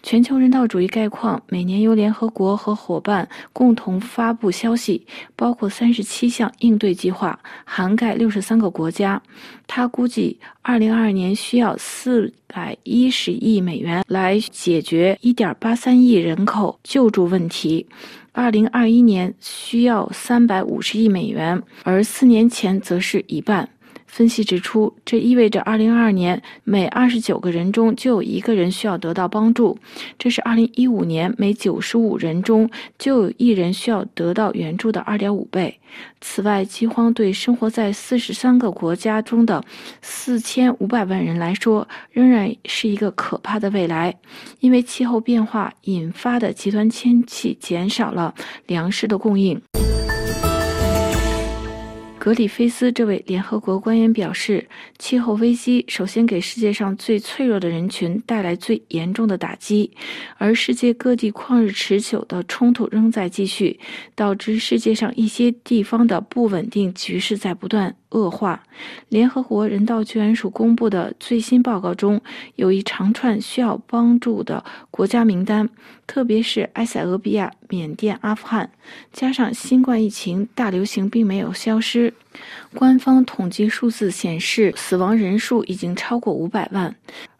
[0.04, 9.22] 全球人道主义概况每年由联合国和伙伴共同发布消息，包括三十七项应对计划，涵盖六十三个国家。
[9.66, 17.86] 他估计，二零二二年需要四百一十亿美元来解决一点八三亿人口救助问题，
[18.32, 23.66] 二零二一年需要三百五十亿美元，而四年前则是一半。
[24.14, 29.76] 分析指出，这意味着2022年每29个人中就有一个人需要得到帮助，
[30.16, 35.80] 这是2015年每95人中就有一人需要得到援助的2.5倍。
[36.20, 39.60] 此外，饥荒对生活在43个国家中的
[40.04, 44.14] 4500万人来说仍然是一个可怕的未来，
[44.60, 48.32] 因为气候变化引发的极端天气减少了
[48.68, 49.60] 粮食的供应。
[52.24, 54.66] 格里菲斯这位联合国官员表示，
[54.98, 59.90] 气候危机首先给世界上最脆弱的人群带来最严重的打击，
[60.38, 63.78] 而世界各地旷日持久的冲突仍在继续，
[64.14, 67.94] 导致世界上一些地方的不稳定局势在不断。
[68.14, 68.62] 恶化。
[69.10, 72.20] 联合国人道救援署公布的最新报告中，
[72.56, 75.68] 有一长串需要帮助的国家名单，
[76.06, 78.70] 特别是埃塞俄比亚、缅甸、阿富汗。
[79.12, 82.14] 加上新冠疫情大流行并没有消失，
[82.74, 86.94] 官方统计数字显示，死亡人数已经超过五百万。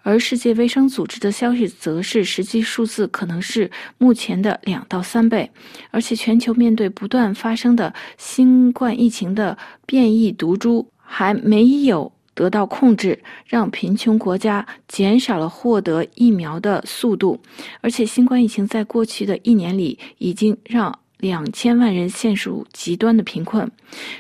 [0.05, 5.51] 而世界卫生组织的消息则是，实际数字可能是目前的两到三倍。
[5.91, 17.41] 而且，全球面对不断发生的新冠疫情的变异毒株还没有得到控制，让贫穷国家减少了获得疫苗的速度。
[17.81, 21.01] 而且，新冠疫情在过去的一年里已经让。
[21.25, 23.67] 两千万人陷入极端的贫困，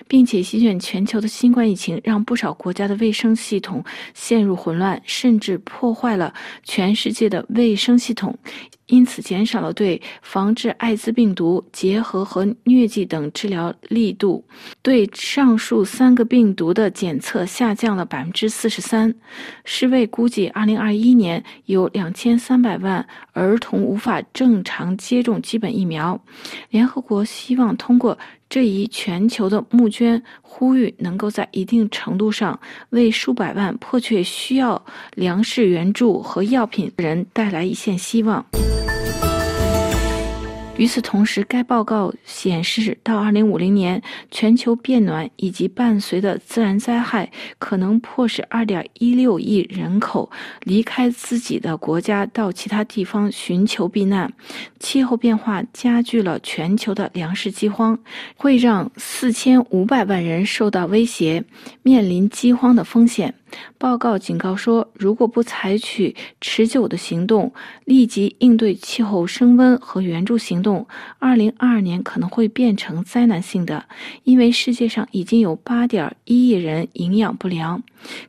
[0.09, 3.85] 并且席卷全球的新冠疫情让不少国家的卫生系统
[4.15, 6.33] 陷入混乱，甚至破坏了
[6.63, 8.39] 全世界的卫生系统。
[8.87, 14.45] 因此，减少了对防治艾滋病毒、结核和疟疾等治疗力度，
[14.83, 19.15] 对上述三个病毒的检测下降了百分之四十三。
[19.65, 26.21] 世卫估计，二零二一年有两千三百万儿童无法正常接种基本疫苗。
[26.69, 28.19] 联合国希望通过
[28.55, 32.57] 这一全球的募捐呼吁，能够在一定程度上
[32.91, 34.81] 为数百万迫切需要
[35.17, 38.47] 粮食援助和药品的人带来一线希望。
[40.77, 44.03] 与此同时，该报告显示，到2050年，
[44.33, 50.29] 全球变暖以及伴随的自然灾害可能迫使2.16亿人口
[50.65, 54.33] 离开自己的国家，到其他地方寻求避难。
[54.81, 57.97] 气候变化加剧了全球的粮食饥荒，
[58.37, 61.45] 会让4500万人受到威胁，
[61.85, 63.33] 面临饥荒的风险。
[63.79, 67.53] 报告警告说，如果不采取持久的行动，
[67.85, 70.87] 立即应对气候升温和援助行动
[71.21, 73.85] ，2022年可能会变成灾难性的，
[74.25, 77.83] 因为世界上已经有8.1亿人营养不良。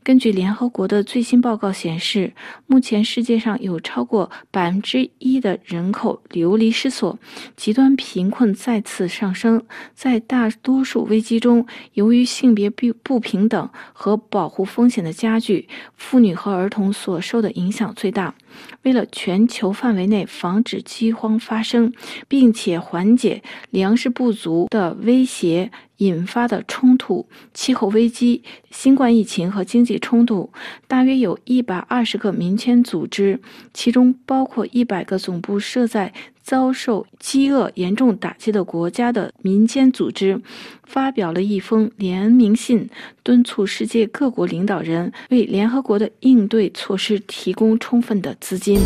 [0.04, 2.34] 根据联合国的最新报告显示，
[2.66, 7.18] 目前世界上有超过百分之一的人口流离失所，
[7.58, 9.62] 极端贫困再次上升。
[9.94, 18.36] 在大多数危机中，由于性别不不平等和保护风险的家具，妇女和儿童所受的影响最大。
[18.84, 21.94] 为了全球范围内防止饥荒发生，
[22.28, 25.72] 并且缓解粮食不足的威胁。
[26.00, 30.52] 引发的冲突、气候危机、新冠疫情和经济冲突，
[30.90, 33.40] 大约有一百二十个民间组织，
[33.74, 40.42] 其中包括一百个总部设在遭受饥饿严重打击的国家的民间组织，
[40.84, 42.90] 发表了一封联名信，
[43.24, 48.80] 敦促世界各国领导人为联合国的应对措施提供充分的资金。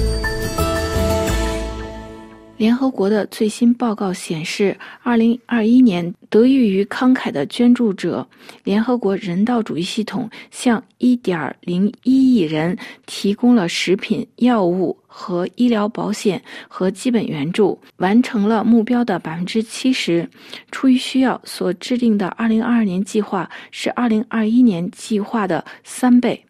[2.55, 8.26] 联合国的最新报告显示，二零二一年，得益于慷慨的捐助者，
[8.64, 20.30] 联合国人道主义系统向一点零一亿人提供了食品、药物和医疗保险和基本援助，完成了目标的百分之七十。
[20.72, 26.45] 出于需要所制定的二零二二年计划是二零二一年计划的三倍。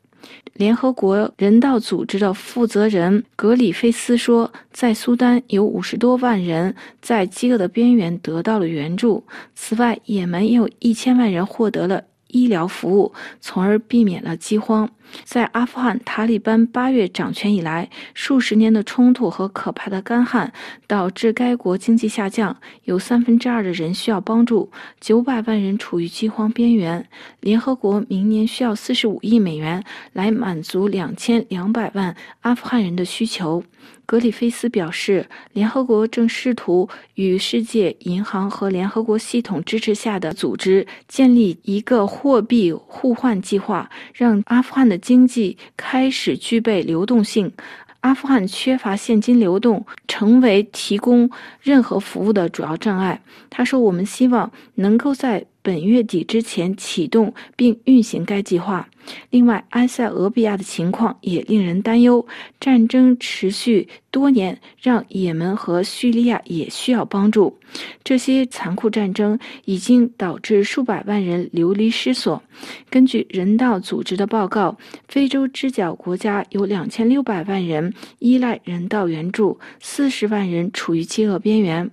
[0.54, 9.24] 联合国人道组织的负责人格里菲斯说，在苏丹有五十多万人在饥饿的边缘得到了援助。
[9.56, 12.04] 此外，也门也有一千万人获得了。
[12.30, 14.90] 医疗服务，从而避免了饥荒。
[15.24, 20.54] 在阿富汗塔利班八月掌权以来，数十年的冲突和可怕的干旱
[20.86, 27.08] 导致该国经济下降，有三分之二的人需要帮助，九百万人处于饥荒边缘。
[27.40, 33.64] 联合国明年需要四十五亿美元来满足两千两百万阿富汗人的需求。
[34.10, 47.54] 格里菲斯表示，联合国正试图与世界银行和联合国系统支持下的组织建立一个货币互换计划，让阿富汗的经济开始具备流动性。
[48.00, 51.30] 阿富汗缺乏现金流动，成为提供
[51.62, 53.22] 任何服务的主要障碍。
[53.52, 58.88] 他说：“我们希望能够在。”本月底之前启动并运行该计划。
[59.30, 62.26] 另外，埃塞俄比亚的情况也令人担忧。
[62.60, 67.58] 战争持续多年，让也门和叙利亚也需要帮助。
[68.04, 72.42] 这些残酷战争已经导致数百万人流离失所。
[72.90, 74.76] 根据人道组织的报告，
[75.08, 81.90] 非洲之角国家有两千六百万人依赖人道援助，四十万人处于饥饿边缘。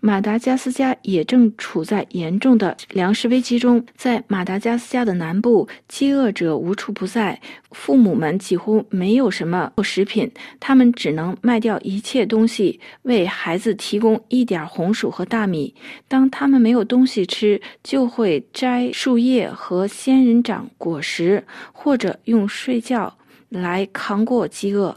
[0.00, 3.84] 马达加斯加也正处在严重的粮食危机中。
[3.96, 6.47] 在马达加斯加的南部，饥饿者。
[6.56, 7.40] 无处不在，
[7.72, 10.30] 父母们几乎没有什么食品，
[10.60, 15.74] 他们只能卖掉一切东西，为孩子提供一点红薯和大米。
[16.06, 23.16] 当他们没有东西吃，就会摘树叶和仙人掌果实，或者用睡觉
[23.48, 24.96] 来扛过饥饿。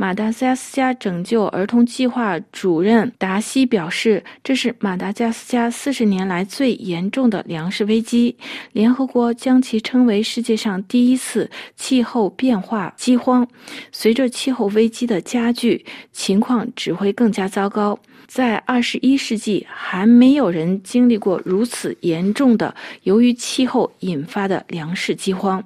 [0.00, 8.36] 马达加斯加拯救儿童计划主任达西表示：“这是马达加斯加四十年来最严重的粮食危机。
[8.70, 13.44] 联合国将其称为世界上第一次气候变化饥荒。
[13.90, 17.98] 随着气候危机的加剧，情况只会更加糟糕。
[18.28, 22.72] 在二十一世纪，还没有人经历过如此严重的
[23.02, 25.60] 由于气候引发的粮食饥荒。”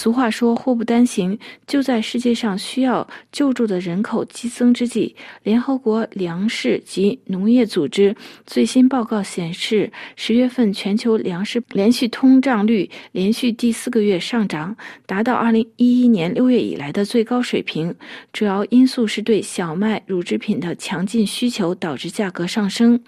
[0.00, 1.38] 俗话说“祸不单行”，
[1.68, 14.74] 就在世界上需要救助的人口激增之际，联合国粮食及农业组织最新报告显示，十月份全球粮食连续通胀率连续第四个月上涨，
[15.04, 17.94] 达到二零一一年六月以来的最高水平。
[18.32, 22.98] 主要因素是对小麦、乳制品的强劲需求导致价格上升。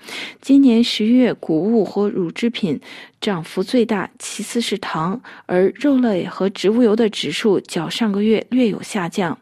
[0.43, 2.79] 今年十月，谷物和乳制品。
[3.23, 9.39] 涨幅最大，其次是糖，而肉类和植物油的指数较上个月略有下降。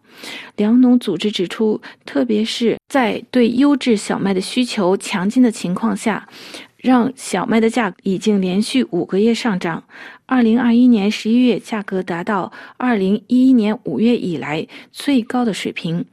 [0.56, 6.28] 粮农组织指出，特别是在对优质小麦的需求强劲的情况下，
[6.76, 9.82] 让小麦的价已经连续五个月上涨。
[10.26, 16.04] 二零二一年十一月，价格达到二零一一年五月以来最高的水平。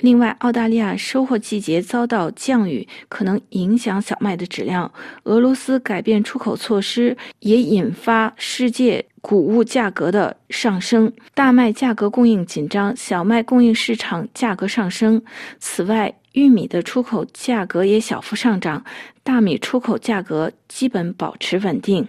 [0.00, 4.92] 另外，澳大利亚收获季节遭到降雨，可能影响小麦的质量。
[5.24, 11.10] 俄罗斯改变出口措施，也引发世界谷物价格的上升。
[11.34, 15.22] 大麦价格供应紧张，小麦供应市场价格上升。
[15.58, 18.84] 此外，玉米的出口价格也小幅上涨，
[19.22, 22.06] 大米出口价格基本保持稳定。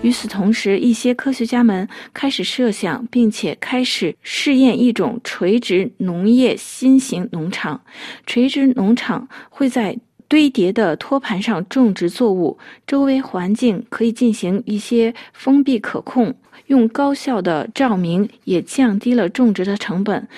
[0.00, 7.80] 与此同时，一些科学家们开始设想，并且开始试验一种垂直农业新型农场。
[8.24, 16.32] 垂直农场会在堆叠的托盘上种植作物，周围环境可以进行一些封闭可控，
[16.68, 20.28] 用高效的照明也降低了种植的成本。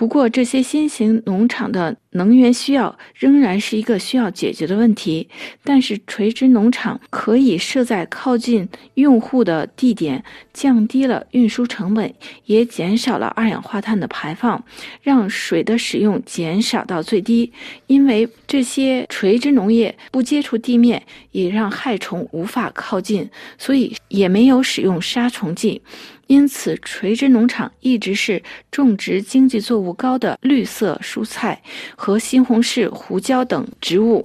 [0.00, 5.28] 不过，这些新型农场的能源需要仍然是一个需要解决的问题。
[5.62, 10.24] 但是，垂直农场可以设在靠近用户的地点，
[10.54, 12.14] 降低了运输成本，
[12.46, 14.64] 也减少了二氧化碳的排放，
[15.02, 17.52] 让水的使用减少到最低。
[17.86, 23.28] 因为这些垂直农业不接触地面，也让害虫无法靠近，
[23.58, 25.82] 所以也没有使用杀虫剂。
[26.30, 31.60] 因此，垂直农场一直是种植经济作物高的绿色蔬菜
[31.96, 34.24] 和西红柿、胡椒等植物。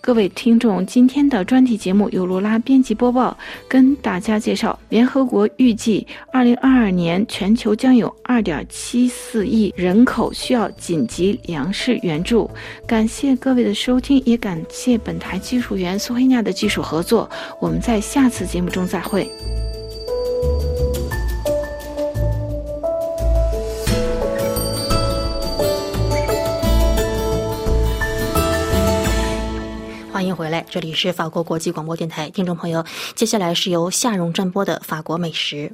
[0.00, 3.38] 各位听众，今天的专题节目由罗拉编辑播报，
[3.68, 12.50] 跟大家介绍：联合国预计，二零二二年全球将有二点七四亿人口需要紧急粮食援助。
[12.88, 17.30] 感谢各位的收听，也感谢本台技术员苏黑亚的技术合作。
[17.60, 19.30] 我们在下次节目中再会。
[30.36, 32.84] 回来，这里是法国国际广播电台，听众朋友，
[33.14, 35.72] 接下来是由夏蓉转播的法国美食。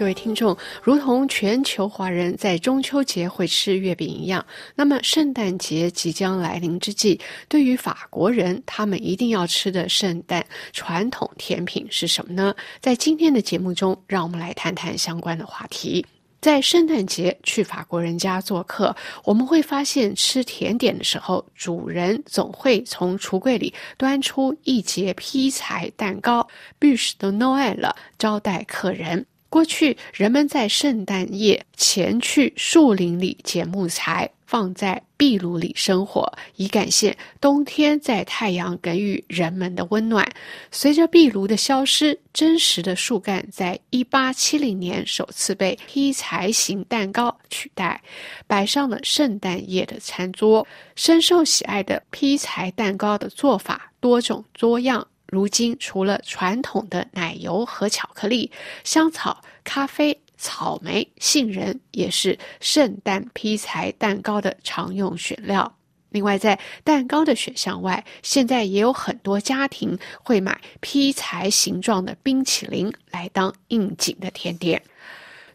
[0.00, 4.42] 各位听众，如同全球华人在中秋节会吃月饼一样，
[4.74, 7.20] 那么圣诞节即将来临之际，
[7.50, 10.42] 对于法国人，他们一定要吃的圣诞
[10.72, 12.54] 传统甜品是什么呢？
[12.80, 16.06] 在今天的节目中，让我们来谈谈相关的话题。
[16.40, 26.48] 在圣诞节去法国人家做客，我们会发现吃甜点的时候，主人总会从橱柜里端出一节劈柴蛋糕
[26.80, 29.26] （bûche de Noël） 招待客人。
[29.50, 40.24] 过去，人们在圣诞夜前去树林里捡木材，放在壁炉里生火，以感谢冬天在太阳给予人们的温暖。
[40.70, 48.00] 随着壁炉的消失，真实的树干在一八七零年首次被劈柴型蛋糕取代，
[48.46, 50.64] 摆上了圣诞夜的餐桌。
[50.94, 55.04] 深受喜爱的劈柴蛋糕的做法多种多样。
[55.30, 58.50] 如今，除了传统的奶油和巧克力、
[58.84, 65.76] 香草、咖啡、草莓、杏仁，也是圣诞披柴蛋糕的常用选料。
[66.10, 74.82] 另外，在蛋糕的选项外，现在也有很多家庭会买披柴形状的冰淇淋来当应景的甜点。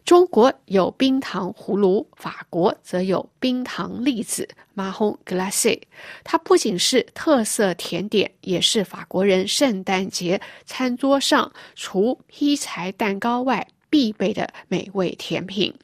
[0.06, 5.82] 中国有冰糖葫芦，法国则有冰糖栗子 （Marron Glacé）。
[6.22, 15.74] 它不仅是特色甜点，也是法国人圣诞节餐桌上除劈柴蛋糕外必备的美味甜品。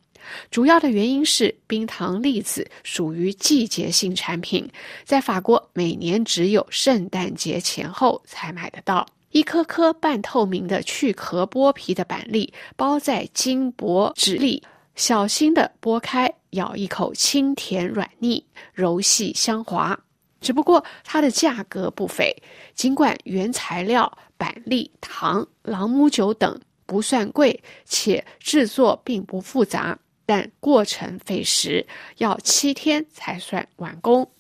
[0.53, 4.71] 主要的原因是冰糖栗子属于季节性产品，
[5.05, 9.05] 在法国每年只有圣诞节前后才买得到。
[9.33, 14.63] 一颗颗半透明的去壳剥皮的板栗，包在金箔纸里，
[14.95, 19.99] 小心的剥开，咬一口，清甜软腻，柔细香滑。
[20.41, 22.43] 只不过它的价格不菲，
[22.75, 31.87] 尽管原材料板栗、糖、朗姆酒等不算贵，且制作并不复杂，但过程费时，
[32.19, 34.31] 要七天才算完工。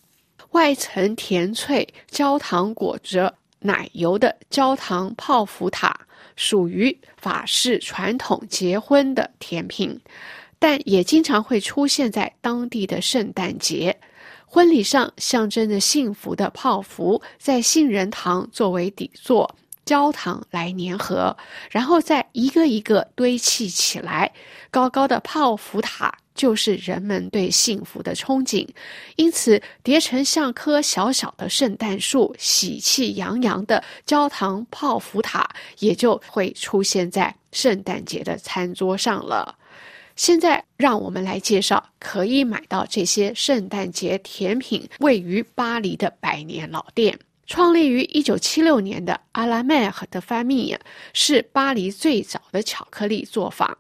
[0.51, 3.35] 外层甜脆，焦糖裹着。
[3.63, 5.99] 奶油的焦糖泡芙塔
[6.37, 10.01] 属于法式传统结婚的甜品，
[10.59, 13.99] 但也经常会出现在当地的圣诞节
[14.47, 21.37] 婚礼上，象征着幸福的泡芙在杏仁糖作为底座，焦糖来粘合，
[21.71, 24.33] 然后再一个一个堆砌起来，
[24.71, 26.19] 高高的泡芙塔。
[26.35, 28.67] 就是人们对幸福的憧憬，
[29.17, 39.57] 因此叠成像棵小小的圣诞树、喜气洋洋的焦糖泡芙塔也就会出现在圣诞节的餐桌上了。
[40.15, 47.19] 现在，让我们来介绍可以买到这些圣诞节甜品位于巴黎的百年老店。
[47.47, 50.79] 创立于一九七六年的阿拉麦尔的 Famille
[51.13, 53.77] 是巴黎最早的巧克力作坊。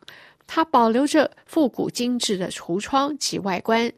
[0.54, 3.90] 它保留着复古精致的橱窗及外观，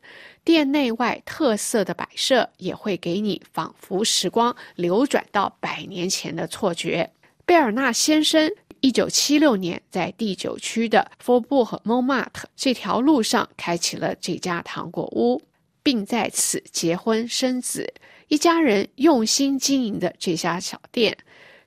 [0.45, 7.11] 店内外特色的摆设也会给你仿佛时光流转到百年前的错觉。
[7.45, 8.49] 贝尔纳先生
[8.79, 15.43] 一九七六年在第九区的 Faubourg Montmartre 这条路上开启了这家糖果屋，
[15.83, 17.93] 并在此结婚生子。
[18.29, 21.19] 一家人用心经营的这家小店。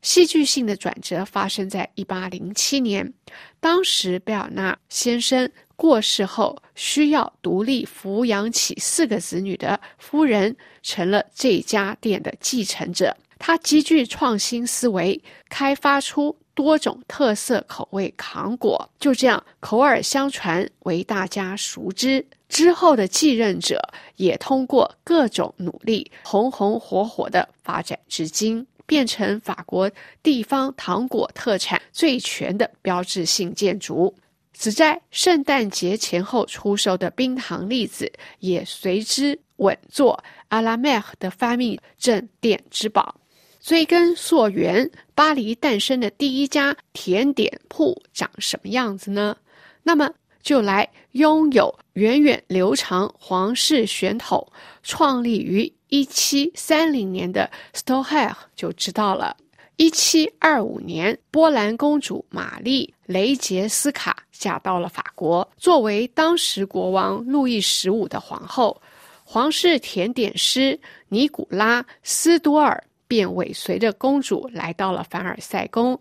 [0.02, 3.14] 戏剧性的转折发生在一八零七年，
[3.60, 13.16] 当时贝尔纳先生过世后，需要独立抚养起四个子女的夫人成了这家店的继承者。
[13.40, 22.26] 他极具创新思维，开发出多种特色口味糖果，就这样口耳相传，为大家熟知。
[22.50, 23.80] 之后的继任者
[24.16, 28.66] 也通过各种努力，红红火火的发展至今。
[28.88, 29.92] 变成法国
[30.24, 34.16] 地方糖果特产最全的标志性建筑。
[34.54, 43.14] 只在圣诞节前后出售的冰糖栗子也随之稳坐阿拉梅尔的发明镇店之宝。
[43.60, 49.36] 追根溯源，巴黎诞生的第一家甜点铺长什么样子呢？
[49.84, 50.10] 那么
[50.42, 59.36] 就来拥有源远流长皇室血统、创立于一七三零年的 s t o h e r 就知道了。
[59.76, 68.82] 一七二五年，波兰公主玛丽·雷杰斯卡嫁到了法国，作为当时国王路易十五的皇后，
[69.24, 70.80] 皇室甜点师
[71.10, 72.84] 尼古拉斯多尔。
[73.10, 75.98] 便尾随着公主来到了凡尔赛宫。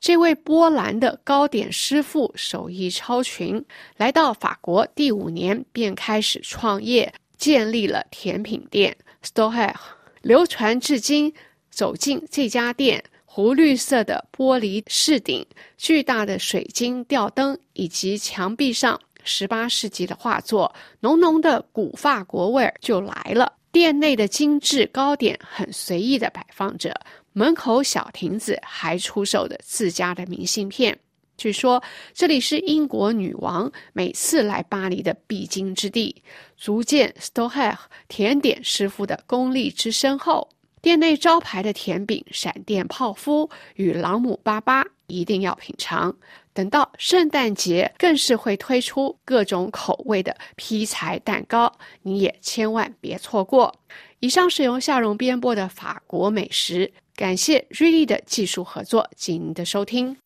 [0.00, 3.62] 这位波兰的糕点师傅手艺超群，
[3.98, 8.96] 来到法国第五年便开始创业，建立了甜品店
[9.26, 9.80] s t o h e r
[10.22, 11.34] 流传至今。
[11.68, 15.44] 走进这家店，湖绿色的玻璃饰顶、
[15.76, 23.52] 巨大的水晶吊灯以及墙壁上十八世纪的画作，浓浓的古法国味儿就来了。
[23.70, 26.98] 店内的精致糕点很随意的摆放着，
[27.34, 30.98] 门口小亭子还出售着自家的明信片。
[31.36, 31.82] 据说
[32.14, 36.22] 这里是英国女王每次来巴黎的必经之地，
[36.56, 37.78] 足见 s t o h e r
[38.08, 40.48] 甜点师傅的功力之深厚。
[40.82, 46.14] 店内招牌的甜饼闪电泡芙与朗姆巴巴一定要品尝。
[46.54, 51.70] 等到圣诞节，更是会推出各种口味的劈柴蛋糕，
[52.02, 53.74] 你也千万别错过。
[54.20, 60.16] 以上是由夏蓉编播的法国美食，感谢瑞丽的技术合作及您的收听。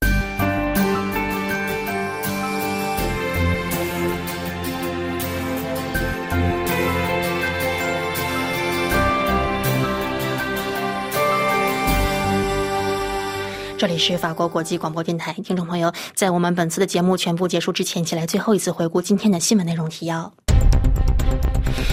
[13.80, 20.34] 这里是法国国际广播电台，听众朋友，在我们本次的节目全部结束之前，起来最后一次回顾今天的新闻内容提要。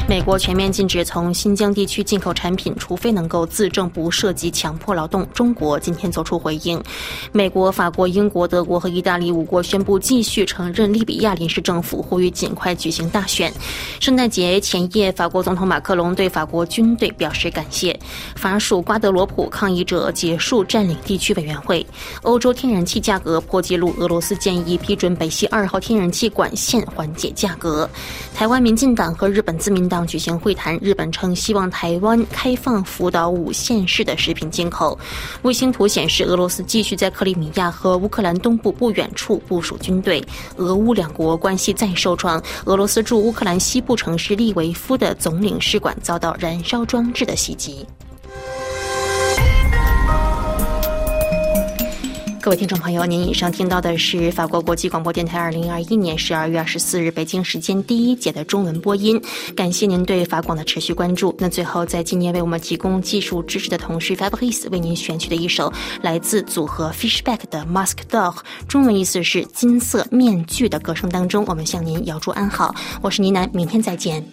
[0.07, 5.27] 美国全面禁止从新疆地区进口产品，除非能够自证不涉及强迫劳动。
[5.33, 6.81] 中国今天作出回应。
[7.31, 13.51] 美国、法国、英国、德国和意大利五国宣布继续承认利比亚临时政府，呼吁尽快举行大选。
[13.99, 17.97] 圣诞节前夜，法国总统马克龙对法国军队表示感谢。
[18.35, 21.85] 法属瓜德罗普抗议者结束占领地区委员会。
[22.21, 27.89] 欧洲天然气价格破纪录，俄罗斯建议批准北溪二号天然气管线缓解价格。
[28.33, 34.97] 台湾民进党和日本自民党举行会谈，日本称希望台湾开放福岛五县市的食品进口。
[35.41, 40.23] 卫星图显示，俄罗斯继续在克里米亚和乌克兰东部不远处部署军队。
[40.55, 47.85] 俄乌两国关系再受创，俄罗斯驻乌克兰西部城市利维夫的总领事馆遭到燃烧装置的袭击。
[52.47, 59.21] 各位听众朋友，您以上听到的是法国国际广播电台二零二一年十二月二十四日北京时间第一节的中文播音。
[59.53, 61.35] 感谢您对法广的持续关注。
[61.37, 65.69] 那最后，在今年为我们提供技术支持的同事 Fabrice 为您选取的一首
[66.01, 72.73] 来自组合 Fishback 的 Mask Dog，中文意思是金色面具的歌声当中，我们向您遥祝安好。
[73.01, 74.25] 我是倪楠，明天再见。